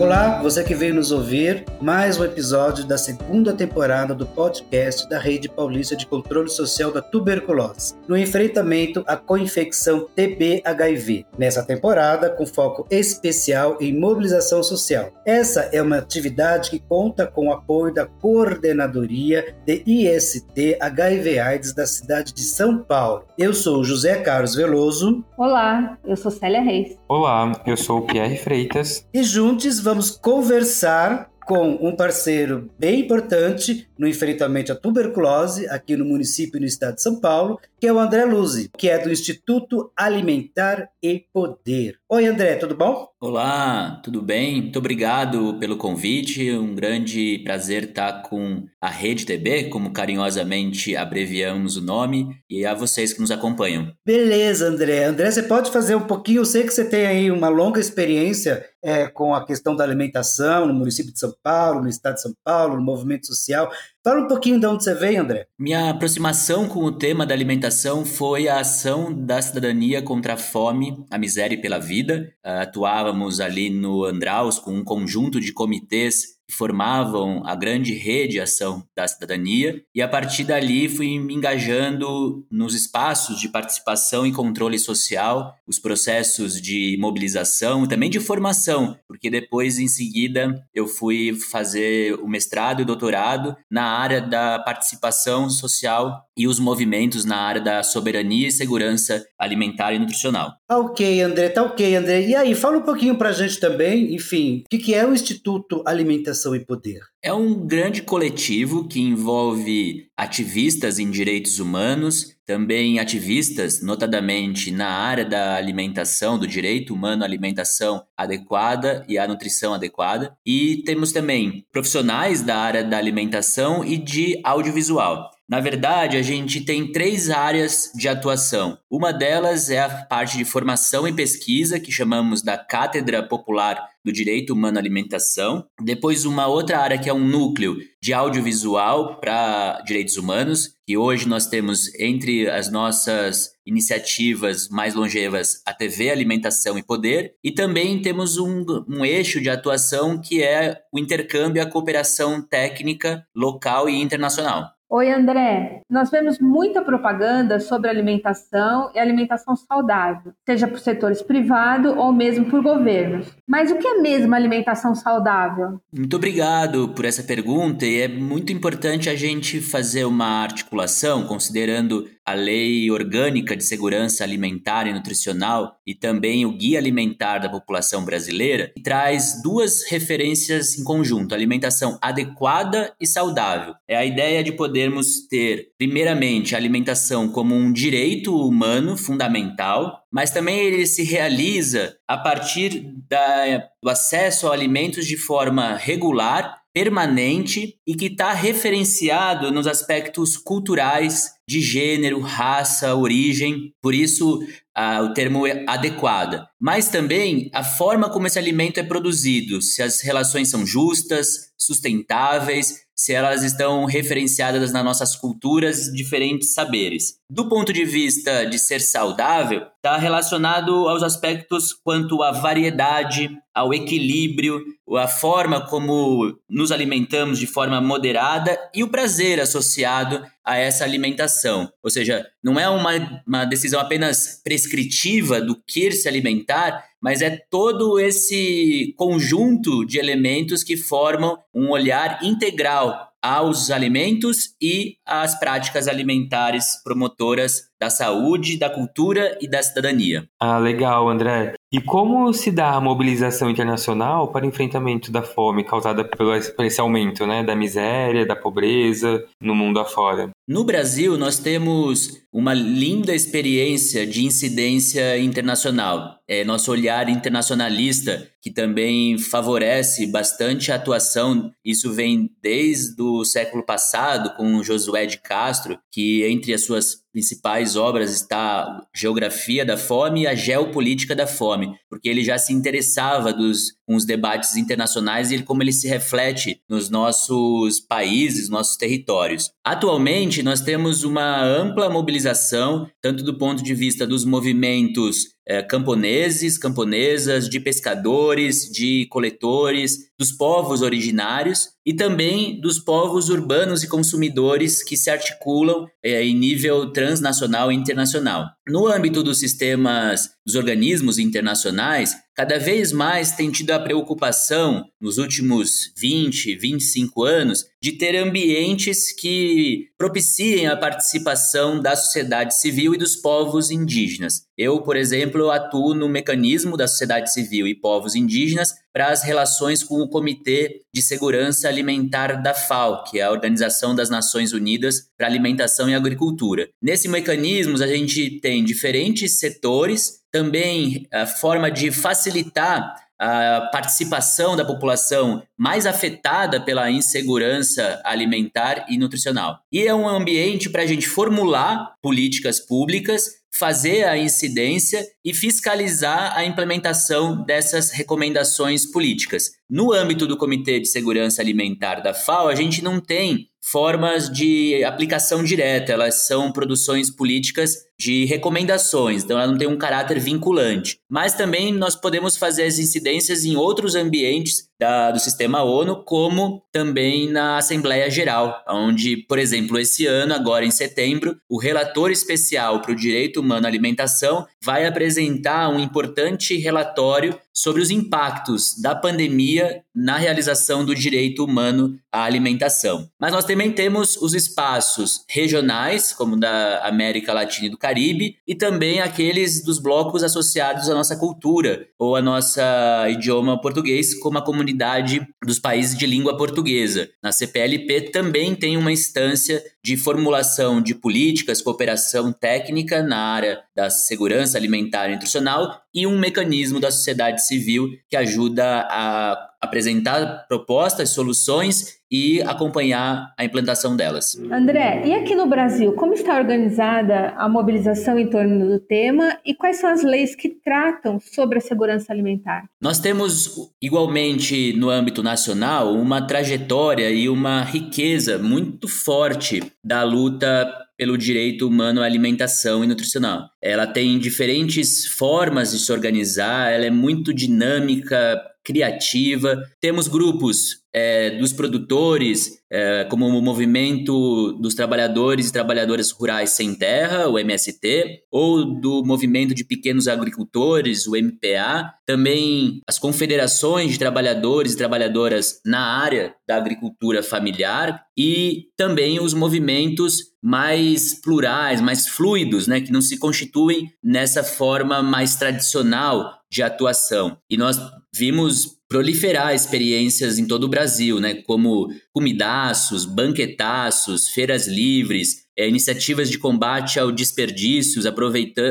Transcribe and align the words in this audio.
Olá, 0.00 0.40
você 0.40 0.64
que 0.64 0.74
veio 0.74 0.94
nos 0.94 1.12
ouvir, 1.12 1.66
mais 1.78 2.18
um 2.18 2.24
episódio 2.24 2.86
da 2.86 2.96
segunda 2.96 3.52
temporada 3.52 4.14
do 4.14 4.24
podcast 4.24 5.06
da 5.10 5.18
Rede 5.18 5.46
Paulista 5.46 5.94
de 5.94 6.06
Controle 6.06 6.48
Social 6.48 6.90
da 6.90 7.02
Tuberculose, 7.02 7.94
no 8.08 8.16
enfrentamento 8.16 9.04
à 9.06 9.14
coinfecção 9.14 10.08
TB-HIV. 10.16 11.26
Nessa 11.38 11.62
temporada, 11.62 12.30
com 12.30 12.46
foco 12.46 12.86
especial 12.90 13.76
em 13.78 13.94
mobilização 13.94 14.62
social. 14.62 15.10
Essa 15.26 15.68
é 15.70 15.82
uma 15.82 15.98
atividade 15.98 16.70
que 16.70 16.78
conta 16.78 17.26
com 17.26 17.48
o 17.48 17.52
apoio 17.52 17.92
da 17.92 18.06
Coordenadoria 18.06 19.54
de 19.66 19.82
IST 19.86 20.78
HIV-AIDS 20.80 21.74
da 21.74 21.86
cidade 21.86 22.32
de 22.32 22.40
São 22.40 22.78
Paulo. 22.78 23.24
Eu 23.36 23.52
sou 23.52 23.84
José 23.84 24.16
Carlos 24.22 24.54
Veloso. 24.54 25.22
Olá, 25.36 25.98
eu 26.06 26.16
sou 26.16 26.30
Célia 26.30 26.62
Reis. 26.62 26.98
Olá, 27.06 27.52
eu 27.66 27.76
sou 27.76 27.98
o 27.98 28.06
Pierre 28.06 28.38
Freitas. 28.38 29.06
E 29.12 29.22
juntos 29.22 29.78
vamos 29.78 29.89
conversar 30.20 31.30
com 31.46 31.78
um 31.80 31.96
parceiro 31.96 32.70
bem 32.78 33.00
importante 33.00 33.89
no 34.00 34.08
enfrentamento 34.08 34.72
à 34.72 34.74
tuberculose 34.74 35.68
aqui 35.68 35.94
no 35.94 36.06
município 36.06 36.56
e 36.56 36.60
no 36.60 36.66
estado 36.66 36.94
de 36.94 37.02
São 37.02 37.20
Paulo, 37.20 37.60
que 37.78 37.86
é 37.86 37.92
o 37.92 37.98
André 37.98 38.24
Luzi, 38.24 38.70
que 38.78 38.88
é 38.88 38.98
do 38.98 39.12
Instituto 39.12 39.92
Alimentar 39.94 40.88
e 41.02 41.26
Poder. 41.30 41.98
Oi, 42.08 42.26
André, 42.26 42.56
tudo 42.56 42.74
bom? 42.74 43.08
Olá, 43.20 44.00
tudo 44.02 44.22
bem? 44.22 44.62
Muito 44.62 44.78
obrigado 44.78 45.58
pelo 45.58 45.76
convite. 45.76 46.50
Um 46.52 46.74
grande 46.74 47.42
prazer 47.44 47.84
estar 47.84 48.22
com 48.22 48.64
a 48.80 48.88
Rede 48.88 49.26
TB, 49.26 49.68
como 49.68 49.92
carinhosamente 49.92 50.96
abreviamos 50.96 51.76
o 51.76 51.82
nome, 51.82 52.34
e 52.48 52.64
a 52.64 52.72
vocês 52.72 53.12
que 53.12 53.20
nos 53.20 53.30
acompanham. 53.30 53.92
Beleza, 54.04 54.66
André. 54.66 55.04
André, 55.04 55.30
você 55.30 55.42
pode 55.42 55.70
fazer 55.70 55.94
um 55.94 56.06
pouquinho? 56.06 56.40
Eu 56.40 56.46
sei 56.46 56.64
que 56.64 56.70
você 56.70 56.84
tem 56.84 57.06
aí 57.06 57.30
uma 57.30 57.48
longa 57.48 57.78
experiência 57.78 58.64
é, 58.82 59.06
com 59.06 59.34
a 59.34 59.44
questão 59.44 59.76
da 59.76 59.84
alimentação 59.84 60.66
no 60.66 60.72
município 60.72 61.12
de 61.12 61.18
São 61.18 61.34
Paulo, 61.42 61.82
no 61.82 61.88
estado 61.88 62.14
de 62.14 62.22
São 62.22 62.32
Paulo, 62.42 62.76
no 62.76 62.82
movimento 62.82 63.26
social. 63.26 63.70
Fala 64.02 64.22
um 64.22 64.28
pouquinho 64.28 64.58
de 64.58 64.66
onde 64.66 64.82
você 64.82 64.94
veio, 64.94 65.20
André. 65.20 65.46
Minha 65.58 65.90
aproximação 65.90 66.66
com 66.66 66.82
o 66.84 66.92
tema 66.92 67.26
da 67.26 67.34
alimentação 67.34 68.04
foi 68.04 68.48
a 68.48 68.60
ação 68.60 69.12
da 69.12 69.42
cidadania 69.42 70.00
contra 70.00 70.34
a 70.34 70.38
fome, 70.38 71.04
a 71.10 71.18
miséria 71.18 71.54
e 71.54 71.60
pela 71.60 71.78
vida. 71.78 72.32
Atuávamos 72.42 73.40
ali 73.40 73.68
no 73.68 74.04
Andraus 74.04 74.58
com 74.58 74.72
um 74.72 74.82
conjunto 74.82 75.38
de 75.38 75.52
comitês 75.52 76.39
formavam 76.50 77.42
a 77.46 77.54
grande 77.54 77.94
rede 77.94 78.40
ação 78.40 78.84
da 78.96 79.06
cidadania, 79.06 79.82
e 79.94 80.02
a 80.02 80.08
partir 80.08 80.44
dali 80.44 80.88
fui 80.88 81.18
me 81.18 81.34
engajando 81.34 82.44
nos 82.50 82.74
espaços 82.74 83.38
de 83.38 83.48
participação 83.48 84.26
e 84.26 84.32
controle 84.32 84.78
social, 84.78 85.54
os 85.66 85.78
processos 85.78 86.60
de 86.60 86.96
mobilização 86.98 87.84
e 87.84 87.88
também 87.88 88.10
de 88.10 88.20
formação, 88.20 88.96
porque 89.06 89.30
depois, 89.30 89.78
em 89.78 89.88
seguida, 89.88 90.62
eu 90.74 90.86
fui 90.86 91.34
fazer 91.50 92.14
o 92.14 92.28
mestrado 92.28 92.82
e 92.82 92.84
doutorado 92.84 93.56
na 93.70 93.84
área 93.84 94.20
da 94.20 94.58
participação 94.58 95.48
social 95.48 96.24
e 96.36 96.46
os 96.46 96.58
movimentos 96.58 97.24
na 97.24 97.36
área 97.36 97.60
da 97.60 97.82
soberania 97.82 98.48
e 98.48 98.52
segurança 98.52 99.24
alimentar 99.38 99.92
e 99.92 99.98
nutricional. 99.98 100.54
Tá 100.66 100.78
ok, 100.78 101.20
André, 101.20 101.48
tá 101.50 101.62
ok, 101.62 101.96
André. 101.96 102.22
E 102.22 102.34
aí, 102.34 102.54
fala 102.54 102.78
um 102.78 102.82
pouquinho 102.82 103.16
para 103.16 103.28
a 103.28 103.32
gente 103.32 103.60
também, 103.60 104.14
enfim, 104.14 104.64
o 104.72 104.78
que 104.78 104.94
é 104.94 105.06
o 105.06 105.12
Instituto 105.12 105.82
Alimentação 105.86 106.39
e 106.54 106.60
Poder? 106.60 107.00
É 107.22 107.32
um 107.32 107.54
grande 107.66 108.02
coletivo 108.02 108.88
que 108.88 109.00
envolve 109.00 110.08
ativistas 110.16 110.98
em 110.98 111.10
direitos 111.10 111.58
humanos, 111.58 112.34
também 112.46 112.98
ativistas, 112.98 113.82
notadamente 113.82 114.70
na 114.70 114.88
área 114.88 115.24
da 115.24 115.54
alimentação, 115.54 116.38
do 116.38 116.46
direito 116.46 116.94
humano 116.94 117.22
à 117.22 117.26
alimentação 117.26 118.02
adequada 118.16 119.04
e 119.08 119.18
à 119.18 119.28
nutrição 119.28 119.74
adequada, 119.74 120.36
e 120.44 120.82
temos 120.84 121.12
também 121.12 121.64
profissionais 121.70 122.42
da 122.42 122.56
área 122.56 122.82
da 122.82 122.98
alimentação 122.98 123.84
e 123.84 123.96
de 123.96 124.40
audiovisual. 124.42 125.30
Na 125.50 125.58
verdade, 125.58 126.16
a 126.16 126.22
gente 126.22 126.60
tem 126.60 126.92
três 126.92 127.28
áreas 127.28 127.90
de 127.92 128.08
atuação. 128.08 128.78
Uma 128.88 129.12
delas 129.12 129.68
é 129.68 129.80
a 129.80 129.88
parte 129.88 130.38
de 130.38 130.44
formação 130.44 131.08
e 131.08 131.12
pesquisa, 131.12 131.80
que 131.80 131.90
chamamos 131.90 132.40
da 132.40 132.56
Cátedra 132.56 133.20
Popular 133.20 133.89
do 134.04 134.12
Direito 134.12 134.52
Humano 134.52 134.78
à 134.78 134.80
Alimentação. 134.80 135.66
Depois, 135.82 136.24
uma 136.24 136.46
outra 136.46 136.78
área 136.78 136.98
que 136.98 137.08
é 137.08 137.14
um 137.14 137.26
núcleo 137.26 137.76
de 138.02 138.12
audiovisual 138.12 139.20
para 139.20 139.82
direitos 139.86 140.16
humanos, 140.16 140.74
que 140.86 140.96
hoje 140.96 141.28
nós 141.28 141.46
temos 141.46 141.94
entre 141.98 142.48
as 142.48 142.70
nossas 142.70 143.50
iniciativas 143.66 144.68
mais 144.68 144.94
longevas 144.94 145.62
a 145.66 145.72
TV 145.72 146.10
Alimentação 146.10 146.78
e 146.78 146.82
Poder, 146.82 147.34
e 147.44 147.52
também 147.52 148.00
temos 148.00 148.38
um, 148.38 148.64
um 148.88 149.04
eixo 149.04 149.40
de 149.40 149.50
atuação 149.50 150.20
que 150.20 150.42
é 150.42 150.80
o 150.92 150.98
intercâmbio 150.98 151.60
e 151.60 151.62
a 151.62 151.70
cooperação 151.70 152.42
técnica 152.42 153.24
local 153.34 153.88
e 153.88 154.00
internacional. 154.00 154.79
Oi, 154.92 155.08
André. 155.08 155.82
Nós 155.88 156.10
vemos 156.10 156.40
muita 156.40 156.82
propaganda 156.82 157.60
sobre 157.60 157.88
alimentação 157.88 158.90
e 158.92 158.98
alimentação 158.98 159.54
saudável, 159.54 160.32
seja 160.44 160.66
por 160.66 160.80
setores 160.80 161.22
privados 161.22 161.96
ou 161.96 162.12
mesmo 162.12 162.46
por 162.46 162.60
governos. 162.60 163.28
Mas 163.46 163.70
o 163.70 163.76
que 163.76 163.86
é 163.86 164.00
mesmo 164.00 164.34
alimentação 164.34 164.92
saudável? 164.96 165.80
Muito 165.96 166.16
obrigado 166.16 166.88
por 166.88 167.04
essa 167.04 167.22
pergunta 167.22 167.86
e 167.86 168.00
é 168.00 168.08
muito 168.08 168.52
importante 168.52 169.08
a 169.08 169.14
gente 169.14 169.60
fazer 169.60 170.04
uma 170.06 170.42
articulação 170.42 171.24
considerando 171.24 172.04
a 172.26 172.34
Lei 172.34 172.90
Orgânica 172.90 173.56
de 173.56 173.64
Segurança 173.64 174.22
Alimentar 174.22 174.86
e 174.86 174.92
Nutricional 174.92 175.76
e 175.86 175.94
também 175.94 176.46
o 176.46 176.52
Guia 176.52 176.78
Alimentar 176.78 177.38
da 177.38 177.48
População 177.48 178.04
Brasileira, 178.04 178.72
traz 178.82 179.42
duas 179.42 179.84
referências 179.84 180.78
em 180.78 180.84
conjunto: 180.84 181.34
alimentação 181.34 181.98
adequada 182.00 182.94
e 183.00 183.06
saudável. 183.06 183.74
É 183.88 183.96
a 183.96 184.04
ideia 184.04 184.44
de 184.44 184.52
podermos 184.52 185.26
ter, 185.28 185.68
primeiramente, 185.76 186.54
a 186.54 186.58
alimentação 186.58 187.28
como 187.28 187.54
um 187.54 187.72
direito 187.72 188.36
humano 188.36 188.96
fundamental, 188.96 190.04
mas 190.10 190.30
também 190.30 190.58
ele 190.58 190.86
se 190.86 191.02
realiza 191.02 191.96
a 192.06 192.16
partir 192.16 192.92
da, 193.08 193.68
do 193.82 193.88
acesso 193.88 194.48
a 194.48 194.52
alimentos 194.52 195.06
de 195.06 195.16
forma 195.16 195.76
regular 195.76 196.59
permanente 196.72 197.76
e 197.86 197.94
que 197.94 198.06
está 198.06 198.32
referenciado 198.32 199.50
nos 199.50 199.66
aspectos 199.66 200.36
culturais 200.36 201.30
de 201.48 201.60
gênero, 201.60 202.20
raça, 202.20 202.94
origem, 202.94 203.72
por 203.82 203.94
isso 203.94 204.40
ah, 204.82 205.02
o 205.02 205.12
termo 205.12 205.46
é 205.46 205.62
adequada. 205.68 206.48
Mas 206.58 206.88
também 206.88 207.50
a 207.52 207.62
forma 207.62 208.08
como 208.08 208.26
esse 208.26 208.38
alimento 208.38 208.80
é 208.80 208.82
produzido, 208.82 209.60
se 209.60 209.82
as 209.82 210.00
relações 210.00 210.48
são 210.48 210.64
justas, 210.64 211.50
sustentáveis, 211.58 212.76
se 212.96 213.12
elas 213.12 213.42
estão 213.42 213.84
referenciadas 213.84 214.72
nas 214.72 214.84
nossas 214.84 215.16
culturas, 215.16 215.92
diferentes 215.92 216.54
saberes. 216.54 217.14
Do 217.30 217.48
ponto 217.48 217.72
de 217.72 217.84
vista 217.84 218.44
de 218.44 218.58
ser 218.58 218.80
saudável, 218.80 219.66
está 219.76 219.98
relacionado 219.98 220.88
aos 220.88 221.02
aspectos 221.02 221.72
quanto 221.72 222.22
à 222.22 222.30
variedade, 222.30 223.30
ao 223.54 223.74
equilíbrio, 223.74 224.62
a 224.96 225.08
forma 225.08 225.66
como 225.66 226.34
nos 226.48 226.72
alimentamos 226.72 227.38
de 227.38 227.46
forma 227.46 227.80
moderada 227.80 228.58
e 228.74 228.82
o 228.82 228.88
prazer 228.88 229.40
associado 229.40 230.22
a 230.50 230.58
essa 230.58 230.82
alimentação. 230.82 231.72
Ou 231.80 231.88
seja, 231.88 232.26
não 232.42 232.58
é 232.58 232.68
uma, 232.68 233.22
uma 233.24 233.44
decisão 233.44 233.78
apenas 233.78 234.40
prescritiva 234.42 235.40
do 235.40 235.54
que 235.54 235.92
se 235.92 236.08
alimentar, 236.08 236.84
mas 237.00 237.22
é 237.22 237.38
todo 237.48 238.00
esse 238.00 238.92
conjunto 238.96 239.86
de 239.86 240.00
elementos 240.00 240.64
que 240.64 240.76
formam 240.76 241.38
um 241.54 241.70
olhar 241.70 242.18
integral 242.24 243.10
aos 243.22 243.70
alimentos 243.70 244.54
e 244.60 244.96
às 245.06 245.38
práticas 245.38 245.86
alimentares 245.86 246.82
promotoras 246.82 247.68
da 247.80 247.90
saúde, 247.90 248.58
da 248.58 248.70
cultura 248.70 249.38
e 249.40 249.48
da 249.48 249.62
cidadania. 249.62 250.26
Ah, 250.40 250.58
legal, 250.58 251.08
André. 251.08 251.54
E 251.72 251.80
como 251.80 252.32
se 252.32 252.50
dá 252.50 252.72
a 252.72 252.80
mobilização 252.80 253.48
internacional 253.48 254.28
para 254.28 254.44
o 254.44 254.48
enfrentamento 254.48 255.12
da 255.12 255.22
fome 255.22 255.64
causada 255.64 256.04
pelo, 256.04 256.32
por 256.56 256.64
esse 256.64 256.80
aumento 256.80 257.26
né, 257.26 257.42
da 257.42 257.54
miséria, 257.54 258.26
da 258.26 258.34
pobreza 258.34 259.24
no 259.40 259.54
mundo 259.54 259.78
afora? 259.78 260.30
No 260.50 260.64
Brasil, 260.64 261.16
nós 261.16 261.38
temos 261.38 262.20
uma 262.32 262.52
linda 262.52 263.14
experiência 263.14 264.04
de 264.04 264.24
incidência 264.24 265.16
internacional. 265.16 266.18
É 266.26 266.44
nosso 266.44 266.72
olhar 266.72 267.08
internacionalista, 267.08 268.28
que 268.42 268.50
também 268.50 269.16
favorece 269.16 270.06
bastante 270.06 270.72
a 270.72 270.76
atuação. 270.76 271.52
Isso 271.64 271.92
vem 271.92 272.30
desde 272.42 273.00
o 273.00 273.24
século 273.24 273.64
passado, 273.64 274.36
com 274.36 274.62
Josué 274.62 275.06
de 275.06 275.18
Castro, 275.18 275.78
que 275.90 276.24
entre 276.24 276.52
as 276.52 276.64
suas 276.64 277.00
principais 277.12 277.74
obras 277.74 278.12
está 278.12 278.86
Geografia 278.94 279.64
da 279.64 279.76
Fome 279.76 280.22
e 280.22 280.26
a 280.28 280.34
Geopolítica 280.34 281.14
da 281.14 281.26
Fome, 281.26 281.74
porque 281.88 282.08
ele 282.08 282.22
já 282.22 282.38
se 282.38 282.52
interessava 282.52 283.32
dos 283.32 283.72
com 283.84 283.96
os 283.96 284.04
debates 284.04 284.54
internacionais 284.54 285.32
e 285.32 285.42
como 285.42 285.64
ele 285.64 285.72
se 285.72 285.88
reflete 285.88 286.62
nos 286.68 286.88
nossos 286.88 287.80
países, 287.80 288.48
nossos 288.48 288.76
territórios. 288.76 289.50
Atualmente, 289.64 290.39
nós 290.42 290.60
temos 290.60 291.04
uma 291.04 291.42
ampla 291.42 291.90
mobilização, 291.90 292.88
tanto 293.02 293.22
do 293.24 293.36
ponto 293.36 293.62
de 293.62 293.74
vista 293.74 294.06
dos 294.06 294.24
movimentos 294.24 295.39
é, 295.46 295.62
camponeses, 295.62 296.58
camponesas, 296.58 297.48
de 297.48 297.58
pescadores, 297.58 298.70
de 298.70 299.06
coletores, 299.10 300.10
dos 300.18 300.30
povos 300.32 300.82
originários 300.82 301.70
e 301.84 301.94
também 301.94 302.60
dos 302.60 302.78
povos 302.78 303.30
urbanos 303.30 303.82
e 303.82 303.88
consumidores 303.88 304.82
que 304.82 304.96
se 304.96 305.10
articulam 305.10 305.86
é, 306.04 306.22
em 306.22 306.34
nível 306.34 306.92
transnacional 306.92 307.72
e 307.72 307.74
internacional. 307.74 308.46
No 308.68 308.86
âmbito 308.86 309.22
dos 309.22 309.40
sistemas 309.40 310.30
dos 310.44 310.54
organismos 310.54 311.18
internacionais, 311.18 312.14
cada 312.36 312.58
vez 312.58 312.92
mais 312.92 313.32
tem 313.32 313.50
tido 313.50 313.70
a 313.70 313.78
preocupação, 313.78 314.84
nos 315.00 315.18
últimos 315.18 315.92
20, 315.96 316.56
25 316.56 317.24
anos, 317.24 317.64
de 317.82 317.92
ter 317.92 318.16
ambientes 318.16 319.12
que 319.12 319.88
propiciem 319.96 320.66
a 320.66 320.76
participação 320.76 321.80
da 321.80 321.96
sociedade 321.96 322.58
civil 322.60 322.94
e 322.94 322.98
dos 322.98 323.16
povos 323.16 323.70
indígenas. 323.70 324.42
Eu, 324.62 324.82
por 324.82 324.94
exemplo, 324.94 325.50
atuo 325.50 325.94
no 325.94 326.06
mecanismo 326.06 326.76
da 326.76 326.86
sociedade 326.86 327.32
civil 327.32 327.66
e 327.66 327.74
povos 327.74 328.14
indígenas 328.14 328.74
para 328.92 329.08
as 329.08 329.22
relações 329.22 329.82
com 329.82 330.02
o 330.02 330.06
Comitê 330.06 330.82
de 330.94 331.00
Segurança 331.00 331.66
Alimentar 331.66 332.42
da 332.42 332.52
FAO, 332.52 333.04
que 333.04 333.18
é 333.18 333.22
a 333.22 333.30
Organização 333.30 333.94
das 333.94 334.10
Nações 334.10 334.52
Unidas 334.52 335.08
para 335.16 335.26
Alimentação 335.26 335.88
e 335.88 335.94
Agricultura. 335.94 336.68
Nesse 336.82 337.08
mecanismo, 337.08 337.82
a 337.82 337.86
gente 337.86 338.38
tem 338.40 338.62
diferentes 338.62 339.38
setores, 339.38 340.20
também 340.30 341.06
a 341.10 341.24
forma 341.24 341.70
de 341.70 341.90
facilitar 341.90 342.96
a 343.18 343.68
participação 343.72 344.56
da 344.56 344.64
população 344.64 345.42
mais 345.56 345.84
afetada 345.84 346.58
pela 346.58 346.90
insegurança 346.90 348.00
alimentar 348.02 348.86
e 348.88 348.96
nutricional. 348.96 349.58
E 349.70 349.86
é 349.86 349.94
um 349.94 350.08
ambiente 350.08 350.70
para 350.70 350.82
a 350.82 350.86
gente 350.86 351.06
formular 351.06 351.94
políticas 352.02 352.60
públicas 352.60 353.39
fazer 353.52 354.04
a 354.04 354.16
incidência 354.16 355.06
e 355.24 355.34
fiscalizar 355.34 356.36
a 356.36 356.44
implementação 356.44 357.44
dessas 357.44 357.90
recomendações 357.90 358.86
políticas. 358.86 359.50
No 359.68 359.92
âmbito 359.92 360.26
do 360.26 360.36
Comitê 360.36 360.80
de 360.80 360.88
Segurança 360.88 361.42
Alimentar 361.42 362.00
da 362.00 362.14
FAO, 362.14 362.48
a 362.48 362.54
gente 362.54 362.82
não 362.82 363.00
tem 363.00 363.48
formas 363.62 364.30
de 364.30 364.82
aplicação 364.84 365.44
direta, 365.44 365.92
elas 365.92 366.26
são 366.26 366.50
produções 366.50 367.10
políticas 367.10 367.76
de 367.98 368.24
recomendações, 368.24 369.22
então 369.22 369.38
ela 369.38 369.50
não 369.50 369.58
tem 369.58 369.68
um 369.68 369.76
caráter 369.76 370.18
vinculante. 370.18 370.98
Mas 371.08 371.34
também 371.34 371.72
nós 371.72 371.94
podemos 371.94 372.36
fazer 372.36 372.64
as 372.64 372.78
incidências 372.78 373.44
em 373.44 373.56
outros 373.56 373.94
ambientes 373.94 374.69
da, 374.80 375.10
do 375.10 375.20
sistema 375.20 375.62
ONU, 375.62 376.02
como 376.04 376.62
também 376.72 377.28
na 377.28 377.58
Assembleia 377.58 378.10
Geral, 378.10 378.64
onde, 378.66 379.18
por 379.28 379.38
exemplo, 379.38 379.78
esse 379.78 380.06
ano, 380.06 380.32
agora 380.32 380.64
em 380.64 380.70
setembro, 380.70 381.36
o 381.50 381.58
relator 381.58 382.10
especial 382.10 382.80
para 382.80 382.92
o 382.92 382.96
direito 382.96 383.40
humano 383.40 383.66
à 383.66 383.68
alimentação 383.68 384.46
vai 384.64 384.86
apresentar 384.86 385.68
um 385.68 385.78
importante 385.78 386.56
relatório 386.56 387.38
sobre 387.52 387.82
os 387.82 387.90
impactos 387.90 388.80
da 388.80 388.94
pandemia 388.94 389.82
na 389.94 390.16
realização 390.16 390.84
do 390.84 390.94
direito 390.94 391.44
humano 391.44 391.98
à 392.12 392.24
alimentação. 392.24 393.08
Mas 393.18 393.32
nós 393.32 393.44
também 393.44 393.70
temos 393.70 394.16
os 394.16 394.34
espaços 394.34 395.24
regionais, 395.28 396.12
como 396.12 396.38
da 396.38 396.86
América 396.86 397.32
Latina 397.32 397.66
e 397.66 397.70
do 397.70 397.78
Caribe, 397.78 398.36
e 398.46 398.54
também 398.54 399.00
aqueles 399.00 399.64
dos 399.64 399.78
blocos 399.78 400.22
associados 400.22 400.88
à 400.88 400.94
nossa 400.94 401.16
cultura 401.16 401.86
ou 401.98 402.16
à 402.16 402.22
nossa 402.22 403.08
idioma 403.10 403.60
português, 403.60 404.14
como 404.18 404.38
a 404.38 404.44
comunidade 404.44 405.26
dos 405.44 405.58
países 405.58 405.96
de 405.96 406.06
língua 406.06 406.36
portuguesa. 406.36 407.08
Na 407.22 407.32
CPLP 407.32 408.10
também 408.12 408.54
tem 408.54 408.76
uma 408.76 408.92
instância 408.92 409.62
de 409.82 409.96
formulação 409.96 410.80
de 410.80 410.94
políticas, 410.94 411.62
cooperação 411.62 412.32
técnica 412.32 413.02
na 413.02 413.18
área 413.18 413.60
da 413.74 413.90
segurança 413.90 414.58
alimentar 414.58 415.08
e 415.08 415.14
nutricional 415.14 415.82
e 415.94 416.06
um 416.06 416.18
mecanismo 416.18 416.80
da 416.80 416.90
sociedade 416.90 417.46
civil 417.46 417.88
que 418.08 418.16
ajuda 418.16 418.86
a 418.90 419.50
apresentar 419.60 420.46
propostas, 420.48 421.10
soluções 421.10 422.00
e 422.10 422.42
acompanhar 422.42 423.32
a 423.36 423.44
implantação 423.44 423.94
delas. 423.94 424.36
André, 424.50 425.02
e 425.04 425.14
aqui 425.14 425.34
no 425.34 425.46
Brasil, 425.46 425.92
como 425.92 426.14
está 426.14 426.36
organizada 426.36 427.34
a 427.36 427.48
mobilização 427.48 428.18
em 428.18 428.28
torno 428.28 428.66
do 428.66 428.80
tema 428.80 429.38
e 429.44 429.54
quais 429.54 429.76
são 429.76 429.90
as 429.90 430.02
leis 430.02 430.34
que 430.34 430.48
tratam 430.48 431.20
sobre 431.20 431.58
a 431.58 431.60
segurança 431.60 432.12
alimentar? 432.12 432.64
Nós 432.80 432.98
temos, 432.98 433.70
igualmente, 433.80 434.72
no 434.72 434.88
âmbito 434.88 435.22
nacional, 435.22 435.92
uma 435.94 436.26
trajetória 436.26 437.10
e 437.10 437.28
uma 437.28 437.62
riqueza 437.62 438.38
muito 438.38 438.88
forte 438.88 439.62
da 439.84 440.02
luta 440.02 440.68
pelo 441.00 441.16
direito 441.16 441.66
humano 441.66 442.02
à 442.02 442.04
alimentação 442.04 442.84
e 442.84 442.86
nutricional. 442.86 443.48
Ela 443.62 443.86
tem 443.86 444.18
diferentes 444.18 445.06
formas 445.06 445.70
de 445.70 445.78
se 445.78 445.90
organizar, 445.90 446.70
ela 446.70 446.84
é 446.84 446.90
muito 446.90 447.32
dinâmica, 447.32 448.38
criativa. 448.64 449.62
Temos 449.80 450.08
grupos 450.08 450.80
é, 450.92 451.30
dos 451.38 451.52
produtores, 451.52 452.60
é, 452.70 453.04
como 453.04 453.26
o 453.26 453.42
Movimento 453.42 454.52
dos 454.54 454.74
Trabalhadores 454.74 455.48
e 455.48 455.52
Trabalhadoras 455.52 456.10
Rurais 456.10 456.50
Sem 456.50 456.74
Terra, 456.74 457.28
o 457.28 457.38
MST, 457.38 458.24
ou 458.30 458.64
do 458.64 459.04
Movimento 459.04 459.54
de 459.54 459.64
Pequenos 459.64 460.08
Agricultores, 460.08 461.06
o 461.06 461.12
MPA, 461.12 461.92
também 462.04 462.80
as 462.88 462.98
confederações 462.98 463.92
de 463.92 463.98
trabalhadores 463.98 464.72
e 464.72 464.76
trabalhadoras 464.76 465.60
na 465.64 465.80
área 465.80 466.34
da 466.46 466.56
agricultura 466.56 467.22
familiar 467.22 468.02
e 468.16 468.66
também 468.76 469.20
os 469.20 469.32
movimentos 469.32 470.30
mais 470.42 471.14
plurais, 471.14 471.80
mais 471.80 472.08
fluidos, 472.08 472.66
né, 472.66 472.80
que 472.80 472.90
não 472.90 473.02
se 473.02 473.18
constituem 473.18 473.92
nessa 474.02 474.42
forma 474.42 475.02
mais 475.02 475.36
tradicional 475.36 476.39
de 476.50 476.62
atuação. 476.62 477.36
E 477.48 477.56
nós 477.56 477.78
vimos 478.14 478.80
proliferar 478.88 479.54
experiências 479.54 480.36
em 480.36 480.46
todo 480.46 480.64
o 480.64 480.68
Brasil, 480.68 481.20
né, 481.20 481.34
como 481.46 481.88
comidaços, 482.12 483.04
banquetaços, 483.04 484.28
feiras 484.28 484.66
livres, 484.66 485.46
é, 485.56 485.68
iniciativas 485.68 486.28
de 486.28 486.38
combate 486.38 486.98
ao 486.98 487.12
desperdícios, 487.12 488.04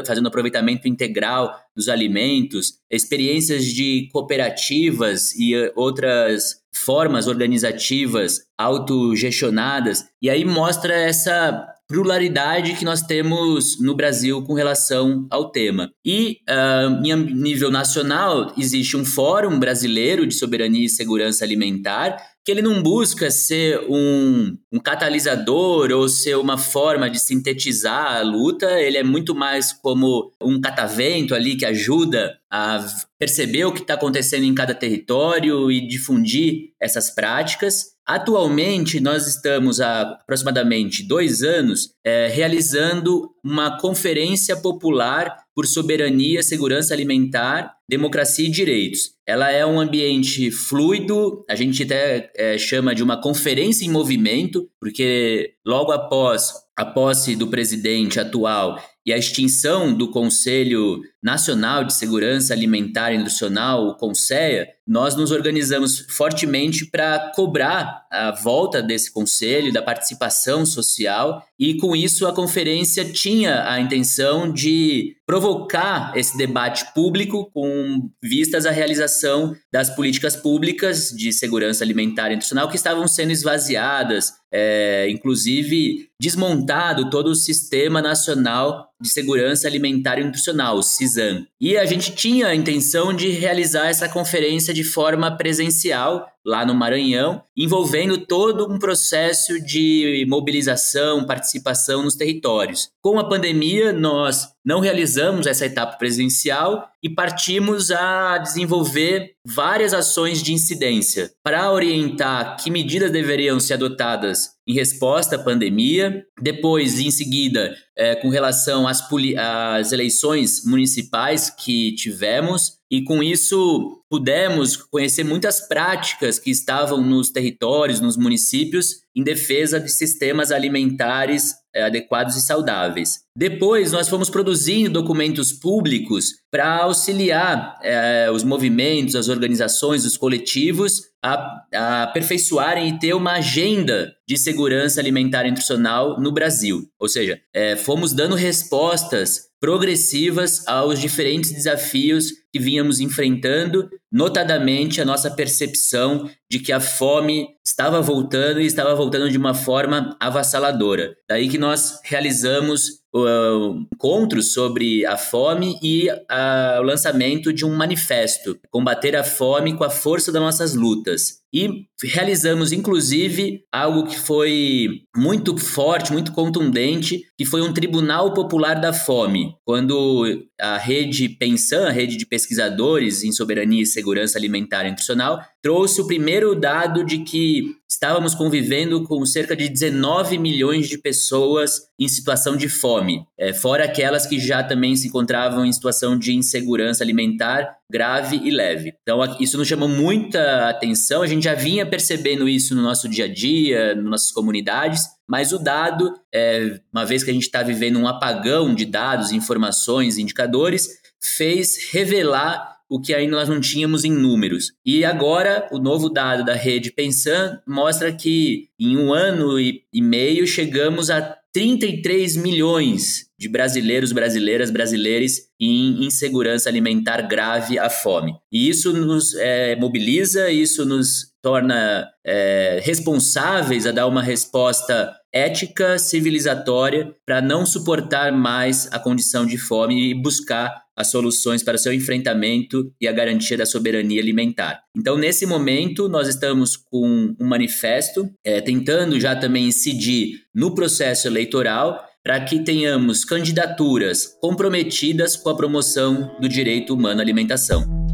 fazendo 0.06 0.28
aproveitamento 0.28 0.90
integral 0.90 1.56
dos 1.74 1.88
alimentos, 1.88 2.74
experiências 2.92 3.64
de 3.64 4.10
cooperativas 4.12 5.34
e 5.36 5.56
eh, 5.56 5.72
outras 5.76 6.60
formas 6.74 7.28
organizativas 7.28 8.42
autogestionadas, 8.58 10.06
e 10.22 10.30
aí 10.30 10.44
mostra 10.44 10.94
essa 10.94 11.66
pluralidade 11.90 12.76
que 12.76 12.86
nós 12.86 13.02
temos 13.02 13.82
no 13.82 13.96
Brasil 13.96 14.44
com 14.44 14.54
relação 14.54 15.26
ao 15.32 15.50
tema. 15.50 15.92
E 16.06 16.38
uh, 16.48 17.04
em 17.04 17.16
nível 17.34 17.72
nacional, 17.72 18.54
existe 18.56 18.96
um 18.96 19.04
Fórum 19.04 19.60
Brasileiro 19.60 20.28
de 20.28 20.36
Soberania 20.36 20.86
e 20.86 20.90
Segurança 20.90 21.44
Alimentar, 21.44 22.16
que 22.46 22.52
ele 22.52 22.62
não 22.62 22.81
busca 22.81 23.31
ser 23.31 23.80
um, 23.90 24.56
um 24.72 24.80
catalisador 24.80 25.92
ou 25.92 26.08
ser 26.08 26.36
uma 26.38 26.58
forma 26.58 27.10
de 27.10 27.19
sintetizar 27.19 28.18
a 28.18 28.22
luta, 28.22 28.80
ele 28.80 28.98
é 28.98 29.04
muito 29.04 29.34
mais 29.34 29.74
como 29.74 30.31
um 30.42 30.62
catavento 30.62 31.34
ali 31.34 31.58
que 31.58 31.66
ajuda 31.66 32.40
a 32.52 32.86
perceber 33.19 33.66
o 33.66 33.72
que 33.72 33.81
está 33.81 33.96
acontecendo 33.96 34.44
em 34.44 34.56
cada 34.56 34.74
território 34.74 35.72
e 35.72 35.88
difundir 35.88 36.72
essas 36.80 37.10
práticas. 37.10 37.94
Atualmente, 38.09 38.99
nós 38.99 39.28
estamos 39.28 39.80
há 39.80 40.01
aproximadamente 40.01 41.04
dois 41.07 41.44
anos 41.44 41.94
é, 42.04 42.25
realizando 42.28 43.30
uma 43.44 43.78
conferência 43.78 44.57
popular 44.57 45.44
por 45.54 45.68
soberania, 45.68 46.42
segurança 46.42 46.92
alimentar, 46.92 47.71
democracia 47.90 48.48
e 48.48 48.52
direitos. 48.52 49.16
Ela 49.26 49.52
é 49.52 49.66
um 49.66 49.80
ambiente 49.80 50.52
fluido, 50.52 51.44
a 51.50 51.56
gente 51.56 51.84
até 51.84 52.31
é, 52.36 52.58
chama 52.58 52.94
de 52.94 53.02
uma 53.02 53.19
conferência 53.19 53.84
em 53.84 53.90
movimento, 53.90 54.69
porque 54.80 55.56
logo 55.66 55.92
após 55.92 56.54
a 56.78 56.86
posse 56.86 57.36
do 57.36 57.48
presidente 57.48 58.19
atual 58.19 58.80
e 59.06 59.12
a 59.12 59.18
extinção 59.18 59.94
do 59.94 60.12
Conselho 60.12 61.02
Nacional 61.22 61.84
de 61.84 61.94
Segurança 61.94 62.54
Alimentar 62.54 63.12
e 63.12 63.18
Nutricional, 63.18 63.88
o 63.88 63.96
CONSEA, 63.96 64.68
nós 64.88 65.16
nos 65.16 65.31
organizamos 65.31 66.06
fortemente 66.10 66.86
para 66.86 67.31
cobrar 67.36 68.06
a 68.12 68.31
volta 68.31 68.81
desse 68.81 69.12
conselho, 69.12 69.74
da 69.74 69.81
participação 69.81 70.66
social, 70.66 71.44
e 71.60 71.76
com 71.76 71.96
isso 71.96 72.26
a 72.28 72.34
conferência 72.34 73.04
tinha 73.04 73.69
a 73.69 73.80
intenção 73.80 74.52
de 74.52 75.16
provocar 75.26 76.14
esse 76.16 76.38
debate 76.38 76.94
público 76.94 77.50
com 77.52 77.79
vistas 78.24 78.66
à 78.66 78.71
realização 78.71 79.56
das 79.71 79.90
políticas 79.90 80.36
públicas 80.36 81.09
de 81.09 81.31
segurança 81.33 81.83
alimentar 81.83 82.31
e 82.31 82.36
nutricional 82.36 82.69
que 82.69 82.76
estavam 82.76 83.07
sendo 83.07 83.31
esvaziadas, 83.31 84.33
é, 84.52 85.10
inclusive 85.10 86.10
desmontado 86.20 87.10
todo 87.10 87.28
o 87.28 87.36
Sistema 87.36 88.02
Nacional 88.02 88.90
de 89.02 89.08
Segurança 89.08 89.68
Alimentar 89.68 90.20
e 90.20 90.24
Nutricional, 90.24 90.78
o 90.78 90.84
CISAM. 90.84 91.48
E 91.62 91.78
a 91.78 91.86
gente 91.86 92.12
tinha 92.14 92.48
a 92.48 92.56
intenção 92.56 93.14
de 93.14 93.30
realizar 93.30 93.88
essa 93.88 94.10
conferência 94.10 94.74
de 94.74 94.84
forma 94.84 95.38
presencial 95.38 96.28
lá 96.46 96.66
no 96.66 96.74
Maranhão, 96.74 97.42
envolvendo 97.56 98.18
todo 98.18 98.70
um 98.70 98.80
processo 98.80 99.62
de 99.62 100.26
mobilização, 100.28 101.26
participação 101.26 102.04
nos 102.04 102.16
territórios. 102.16 102.90
Com 103.02 103.20
a 103.20 103.28
pandemia, 103.28 103.94
nós 103.94 104.50
não 104.66 104.80
realizamos 104.80 105.48
essa 105.48 105.66
etapa 105.66 105.98
presencial 105.98 106.90
e 107.04 107.10
partimos 107.10 107.92
a 107.92 108.38
desenvolver 108.40 109.34
várias 109.46 109.94
ações 109.94 110.42
de 110.42 110.54
incidência 110.54 111.32
para 111.44 111.72
orientar 111.72 112.58
que 112.58 112.72
medidas 112.72 113.12
deveriam 113.12 113.60
ser 113.60 113.76
adotadas 113.76 114.39
em 114.68 114.74
resposta 114.74 115.36
à 115.36 115.40
pandemia. 115.40 116.26
Depois, 116.42 117.00
em 117.00 117.12
seguida, 117.12 117.76
é, 117.98 118.16
com 118.16 118.30
relação 118.30 118.88
às, 118.88 119.02
às 119.38 119.92
eleições 119.92 120.64
municipais 120.66 121.50
que 121.50 121.94
tivemos, 121.96 122.80
e 122.92 123.04
com 123.04 123.22
isso 123.22 124.04
pudemos 124.10 124.76
conhecer 124.76 125.24
muitas 125.24 125.68
práticas 125.68 126.40
que 126.40 126.50
estavam 126.50 127.02
nos 127.02 127.30
territórios, 127.30 128.00
nos 128.00 128.18
municípios, 128.18 129.02
em 129.16 129.24
defesa 129.24 129.80
de 129.80 129.90
sistemas 129.90 130.52
alimentares 130.52 131.54
adequados 131.76 132.35
e 132.35 132.42
saudáveis. 132.42 133.19
Depois, 133.35 133.92
nós 133.92 134.09
fomos 134.09 134.30
produzindo 134.30 134.90
documentos 135.02 135.52
públicos 135.52 136.33
para 136.52 136.83
auxiliar 136.83 137.78
é, 137.81 138.30
os 138.31 138.44
movimentos, 138.44 139.16
as 139.16 139.30
organizações, 139.30 140.06
os 140.06 140.18
coletivos 140.18 141.09
a, 141.23 141.64
a 141.73 142.04
aperfeiçoarem 142.04 142.90
e 142.90 142.99
ter 142.99 143.14
uma 143.14 143.33
agenda 143.33 144.14
de 144.28 144.38
segurança 144.38 144.99
alimentar 144.99 145.45
e 145.45 145.49
nutricional 145.49 146.19
no 146.19 146.31
Brasil. 146.31 146.83
Ou 146.99 147.07
seja, 147.07 147.40
é, 147.54 147.76
fomos 147.76 148.14
dando 148.14 148.35
respostas 148.35 149.49
progressivas 149.59 150.66
aos 150.68 150.99
diferentes 150.99 151.52
desafios 151.52 152.31
que 152.52 152.59
vínhamos 152.59 152.99
enfrentando, 152.99 153.90
notadamente 154.11 155.01
a 155.01 155.06
nossa 155.06 155.30
percepção 155.30 156.30
de 156.49 156.59
que 156.59 156.71
a 156.71 156.80
fome 156.80 157.47
estava 157.66 158.01
voltando 158.01 158.59
e 158.59 158.66
estava 158.66 158.95
voltando 158.95 159.30
de 159.30 159.37
uma 159.37 159.54
forma 159.54 160.18
avassaladora. 160.19 161.16
Daí 161.30 161.47
que 161.47 161.59
nós 161.59 161.99
realizamos 162.04 162.99
uh, 163.16 163.85
encontros 163.94 164.54
sobre 164.54 165.06
a 165.06 165.18
fome 165.18 165.78
e 165.81 166.09
uh, 166.09 166.80
o 166.80 166.83
lançamento 166.83 167.54
de 167.54 167.66
um 167.66 167.75
manifesto, 167.75 168.59
combater 168.71 169.16
a 169.16 169.23
fome 169.23 169.75
com 169.75 169.83
a 169.83 169.89
força 169.89 170.31
das 170.31 170.42
nossas 170.42 170.73
lutas. 170.73 171.39
E 171.51 171.85
realizamos, 172.04 172.71
inclusive, 172.71 173.63
algo 173.71 174.06
que 174.06 174.19
foi 174.19 175.01
muito 175.16 175.57
forte, 175.57 176.13
muito 176.13 176.31
contundente, 176.31 177.23
que 177.35 177.44
foi 177.44 177.61
um 177.61 177.73
Tribunal 177.73 178.35
Popular 178.35 178.80
da 178.80 178.94
Fome. 178.94 179.56
Quando 179.66 180.25
a 180.61 180.78
rede 180.78 181.28
Pensan, 181.28 181.87
a 181.87 181.92
rede 181.92 182.18
de 182.18 182.28
pesquisadores 182.28 183.23
em 183.23 183.31
soberania 183.31 183.81
e 183.81 183.87
segurança 184.00 184.38
alimentar 184.38 184.86
e 184.86 184.90
nutricional, 184.90 185.42
trouxe 185.62 186.02
o 186.02 186.08
primeiro 186.08 186.56
dado 186.56 187.04
de 187.04 187.20
que 187.20 187.76
estávamos 187.90 188.34
convivendo 188.34 189.04
com 189.04 189.26
cerca 189.26 189.56
de 189.56 189.68
19 189.68 190.38
milhões 190.38 190.88
de 190.88 190.98
pessoas 190.98 191.82
em 192.00 192.08
situação 192.08 192.56
de 192.56 192.70
fome, 192.70 193.26
é, 193.38 193.52
fora 193.52 193.84
aquelas 193.84 194.26
que 194.26 194.40
já 194.40 194.64
também 194.64 194.96
se 194.96 195.08
encontravam 195.08 195.66
em 195.66 195.74
situação 195.74 196.18
de 196.18 196.34
insegurança 196.34 197.04
alimentar 197.04 197.78
grave 197.92 198.40
e 198.44 198.52
leve. 198.52 198.94
Então, 199.02 199.20
isso 199.40 199.58
nos 199.58 199.68
chamou 199.68 199.90
muita 199.90 200.70
atenção, 200.70 201.24
a 201.24 201.28
gente 201.28 201.44
já 201.44 201.56
vinha 201.56 201.86
percebendo 201.86 202.48
isso 202.48 202.76
no 202.76 202.82
nosso 202.82 203.10
dia 203.10 203.26
a 203.26 203.34
dia, 203.34 203.96
nas 203.96 204.06
nossas 204.06 204.32
comunidades, 204.32 205.02
mas 205.28 205.52
o 205.52 205.60
dado, 205.60 206.14
é, 206.34 206.80
uma 206.94 207.06
vez 207.06 207.24
que 207.24 207.32
a 207.32 207.34
gente 207.34 207.44
está 207.44 207.64
vivendo 207.64 208.00
um 208.00 208.08
apagão 208.08 208.74
de 208.74 208.86
dados, 208.86 209.32
informações, 209.32 210.18
indicadores, 210.18 210.88
fez 211.20 211.90
revelar 211.92 212.79
o 212.90 213.00
que 213.00 213.14
ainda 213.14 213.38
nós 213.38 213.48
não 213.48 213.62
tínhamos 213.62 214.04
em 214.04 214.12
números. 214.12 214.74
E 214.84 215.06
agora, 215.06 215.68
o 215.72 215.78
novo 215.78 216.10
dado 216.10 216.44
da 216.44 216.56
rede 216.56 216.92
Pensan 216.92 217.60
mostra 217.68 218.12
que 218.12 218.68
em 218.80 218.98
um 218.98 219.14
ano 219.14 219.60
e, 219.60 219.84
meio 219.94 220.48
chegamos 220.48 221.10
a 221.10 221.38
33 221.54 222.38
milhões 222.38 223.30
de 223.38 223.48
brasileiros, 223.48 224.12
brasileiras, 224.12 224.69
brasileiros 224.69 225.34
em 225.60 226.04
insegurança 226.06 226.69
alimentar 226.69 227.22
grave 227.22 227.80
à 227.80 227.90
fome. 227.90 228.34
E 228.52 228.69
isso 228.69 228.94
nos 228.94 229.34
é, 229.36 229.76
mobiliza, 229.76 230.52
isso 230.52 230.86
nos 230.86 231.30
torna 231.42 232.08
é, 232.26 232.81
responsáveis 232.84 233.88
a 233.88 233.92
dar 233.92 234.08
uma 234.08 234.22
resposta 234.22 235.16
ética, 235.33 236.00
civilizatória, 236.00 237.14
para 237.26 237.42
não 237.42 237.66
suportar 237.66 238.31
mais 238.31 238.88
a 238.92 239.00
condição 239.00 239.45
de 239.45 239.57
fome 239.57 240.09
e 240.09 240.14
buscar 240.14 240.83
as 240.95 241.12
soluções 241.12 241.64
para 241.64 241.78
seu 241.78 241.94
enfrentamento 241.94 242.92
e 243.00 243.07
a 243.07 243.12
garantia 243.12 243.57
da 243.57 243.66
soberania 243.66 244.21
alimentar. 244.21 244.81
Então, 244.95 245.18
nesse 245.18 245.45
momento, 245.45 246.09
nós 246.09 246.28
estamos 246.28 246.76
com 246.76 247.33
um 247.40 247.45
manifesto, 247.45 248.30
é, 248.44 248.59
tentando 248.59 249.19
já 249.19 249.36
também 249.36 249.68
incidir 249.68 250.42
no 250.54 250.76
processo 250.76 251.28
eleitoral 251.28 252.04
para 252.21 252.42
que 252.42 252.59
tenhamos 252.59 253.24
candidaturas 253.24 254.38
comprometidas 254.42 255.38
com 255.38 255.50
a 255.50 255.56
promoção 255.56 256.36
do 256.40 256.50
direito 256.50 256.94
humano 256.94 257.21
à 257.21 257.24
alimentação. 257.24 258.08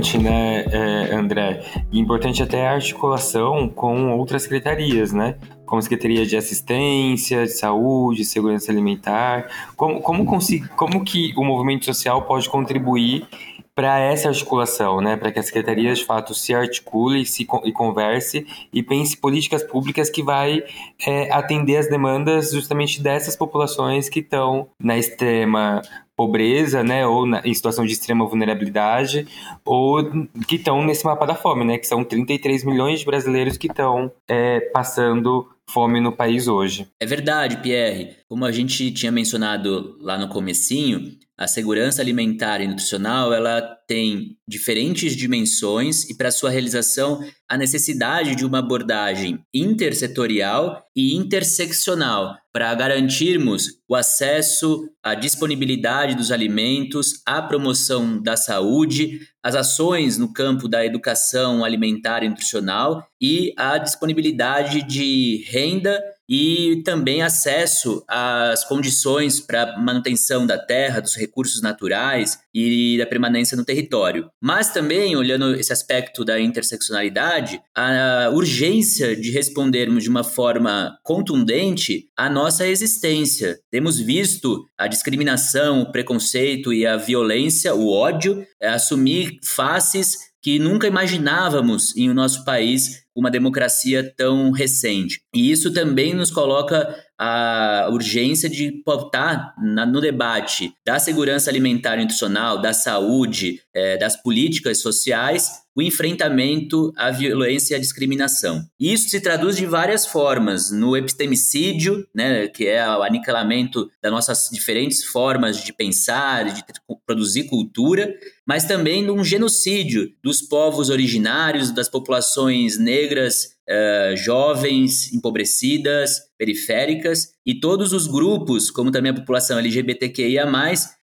Importante, 0.00 0.18
né, 0.18 0.64
é, 0.72 1.14
André? 1.14 1.62
E 1.92 1.98
importante 1.98 2.42
até 2.42 2.66
a 2.66 2.72
articulação 2.72 3.68
com 3.68 4.16
outras 4.16 4.42
secretarias, 4.42 5.12
né? 5.12 5.36
Como 5.66 5.80
Secretaria 5.80 6.26
de 6.26 6.36
Assistência, 6.36 7.44
de 7.44 7.52
Saúde, 7.52 8.24
Segurança 8.24 8.72
Alimentar. 8.72 9.46
Como, 9.76 10.00
como, 10.00 10.26
como 10.74 11.04
que 11.04 11.32
o 11.36 11.44
movimento 11.44 11.84
social 11.84 12.22
pode 12.22 12.48
contribuir 12.48 13.28
para 13.72 13.98
essa 14.00 14.28
articulação, 14.28 15.00
né? 15.00 15.16
para 15.16 15.30
que 15.30 15.38
a 15.38 15.42
secretaria 15.42 15.94
de 15.94 16.04
fato 16.04 16.34
se 16.34 16.52
articule 16.52 17.24
se, 17.24 17.46
e 17.64 17.72
converse 17.72 18.46
e 18.72 18.82
pense 18.82 19.16
políticas 19.16 19.62
públicas 19.62 20.10
que 20.10 20.22
vai 20.22 20.62
é, 21.06 21.32
atender 21.32 21.76
as 21.76 21.88
demandas 21.88 22.50
justamente 22.50 23.00
dessas 23.00 23.36
populações 23.36 24.08
que 24.08 24.20
estão 24.20 24.68
na 24.78 24.98
extrema 24.98 25.80
pobreza, 26.20 26.84
né, 26.84 27.06
ou 27.06 27.24
na, 27.24 27.40
em 27.46 27.54
situação 27.54 27.86
de 27.86 27.94
extrema 27.94 28.26
vulnerabilidade, 28.26 29.26
ou 29.64 30.04
que 30.46 30.56
estão 30.56 30.84
nesse 30.84 31.02
mapa 31.02 31.24
da 31.24 31.34
fome, 31.34 31.64
né, 31.64 31.78
que 31.78 31.86
são 31.86 32.04
33 32.04 32.62
milhões 32.62 33.00
de 33.00 33.06
brasileiros 33.06 33.56
que 33.56 33.68
estão 33.68 34.12
é, 34.28 34.60
passando 34.60 35.48
fome 35.66 35.98
no 35.98 36.12
país 36.12 36.46
hoje. 36.46 36.86
É 37.00 37.06
verdade, 37.06 37.56
Pierre. 37.62 38.16
Como 38.28 38.44
a 38.44 38.52
gente 38.52 38.90
tinha 38.90 39.10
mencionado 39.10 39.96
lá 39.98 40.18
no 40.18 40.28
comecinho, 40.28 41.10
a 41.40 41.46
segurança 41.46 42.02
alimentar 42.02 42.60
e 42.60 42.66
nutricional 42.66 43.32
ela 43.32 43.62
tem 43.88 44.36
diferentes 44.46 45.16
dimensões 45.16 46.04
e 46.10 46.14
para 46.14 46.30
sua 46.30 46.50
realização 46.50 47.18
a 47.48 47.56
necessidade 47.56 48.36
de 48.36 48.44
uma 48.44 48.58
abordagem 48.58 49.42
intersetorial 49.52 50.84
e 50.94 51.16
interseccional 51.16 52.36
para 52.52 52.74
garantirmos 52.74 53.68
o 53.88 53.96
acesso 53.96 54.86
à 55.02 55.14
disponibilidade 55.14 56.14
dos 56.14 56.30
alimentos, 56.30 57.22
a 57.24 57.40
promoção 57.40 58.20
da 58.20 58.36
saúde, 58.36 59.20
as 59.42 59.54
ações 59.54 60.18
no 60.18 60.32
campo 60.32 60.68
da 60.68 60.84
educação 60.84 61.64
alimentar 61.64 62.22
e 62.22 62.28
nutricional 62.28 63.02
e 63.18 63.54
a 63.56 63.78
disponibilidade 63.78 64.82
de 64.82 65.42
renda 65.48 66.02
e 66.30 66.80
também 66.84 67.22
acesso 67.22 68.04
às 68.06 68.64
condições 68.64 69.40
para 69.40 69.76
manutenção 69.76 70.46
da 70.46 70.56
terra, 70.56 71.00
dos 71.00 71.16
recursos 71.16 71.60
naturais 71.60 72.38
e 72.54 72.96
da 72.98 73.06
permanência 73.06 73.56
no 73.56 73.64
território. 73.64 74.30
Mas 74.40 74.72
também, 74.72 75.16
olhando 75.16 75.56
esse 75.56 75.72
aspecto 75.72 76.24
da 76.24 76.40
interseccionalidade, 76.40 77.60
a 77.74 78.30
urgência 78.32 79.16
de 79.16 79.32
respondermos 79.32 80.04
de 80.04 80.08
uma 80.08 80.22
forma 80.22 80.96
contundente 81.02 82.08
à 82.16 82.30
nossa 82.30 82.64
existência. 82.64 83.58
Temos 83.68 83.98
visto 83.98 84.64
a 84.78 84.86
discriminação, 84.86 85.82
o 85.82 85.90
preconceito 85.90 86.72
e 86.72 86.86
a 86.86 86.96
violência, 86.96 87.74
o 87.74 87.90
ódio, 87.90 88.46
assumir 88.62 89.40
faces 89.42 90.29
que 90.42 90.58
nunca 90.58 90.86
imaginávamos 90.86 91.96
em 91.96 92.08
o 92.08 92.14
nosso 92.14 92.44
país 92.44 93.04
uma 93.14 93.30
democracia 93.30 94.02
tão 94.16 94.50
recente. 94.50 95.20
E 95.34 95.50
isso 95.50 95.72
também 95.72 96.14
nos 96.14 96.30
coloca 96.30 96.96
a 97.18 97.88
urgência 97.90 98.48
de 98.48 98.72
pautar 98.84 99.54
na, 99.62 99.84
no 99.84 100.00
debate 100.00 100.72
da 100.86 100.98
segurança 100.98 101.50
alimentar 101.50 101.96
e 101.98 102.00
nutricional, 102.00 102.60
da 102.60 102.72
saúde, 102.72 103.60
é, 103.74 103.98
das 103.98 104.16
políticas 104.16 104.80
sociais, 104.80 105.50
o 105.76 105.82
enfrentamento 105.82 106.92
à 106.96 107.10
violência 107.10 107.74
e 107.74 107.76
à 107.76 107.80
discriminação. 107.80 108.64
Isso 108.78 109.08
se 109.08 109.20
traduz 109.20 109.56
de 109.56 109.66
várias 109.66 110.06
formas, 110.06 110.70
no 110.70 110.96
epistemicídio, 110.96 112.06
né, 112.14 112.48
que 112.48 112.66
é 112.66 112.86
o 112.88 113.02
aniquilamento 113.02 113.90
das 114.02 114.12
nossas 114.12 114.48
diferentes 114.52 115.04
formas 115.04 115.62
de 115.62 115.72
pensar, 115.72 116.52
de 116.52 116.64
produzir 117.06 117.44
cultura, 117.44 118.14
mas 118.46 118.64
também 118.64 119.02
num 119.02 119.22
genocídio 119.22 120.12
dos 120.22 120.42
povos 120.42 120.90
originários, 120.90 121.70
das 121.70 121.88
populações 121.88 122.78
negras, 122.78 123.56
uh, 123.68 124.16
jovens, 124.16 125.12
empobrecidas, 125.12 126.29
periféricas 126.40 127.34
e 127.44 127.60
todos 127.60 127.92
os 127.92 128.06
grupos, 128.06 128.70
como 128.70 128.90
também 128.90 129.12
a 129.12 129.14
população 129.14 129.58
LGBTQIA, 129.58 130.46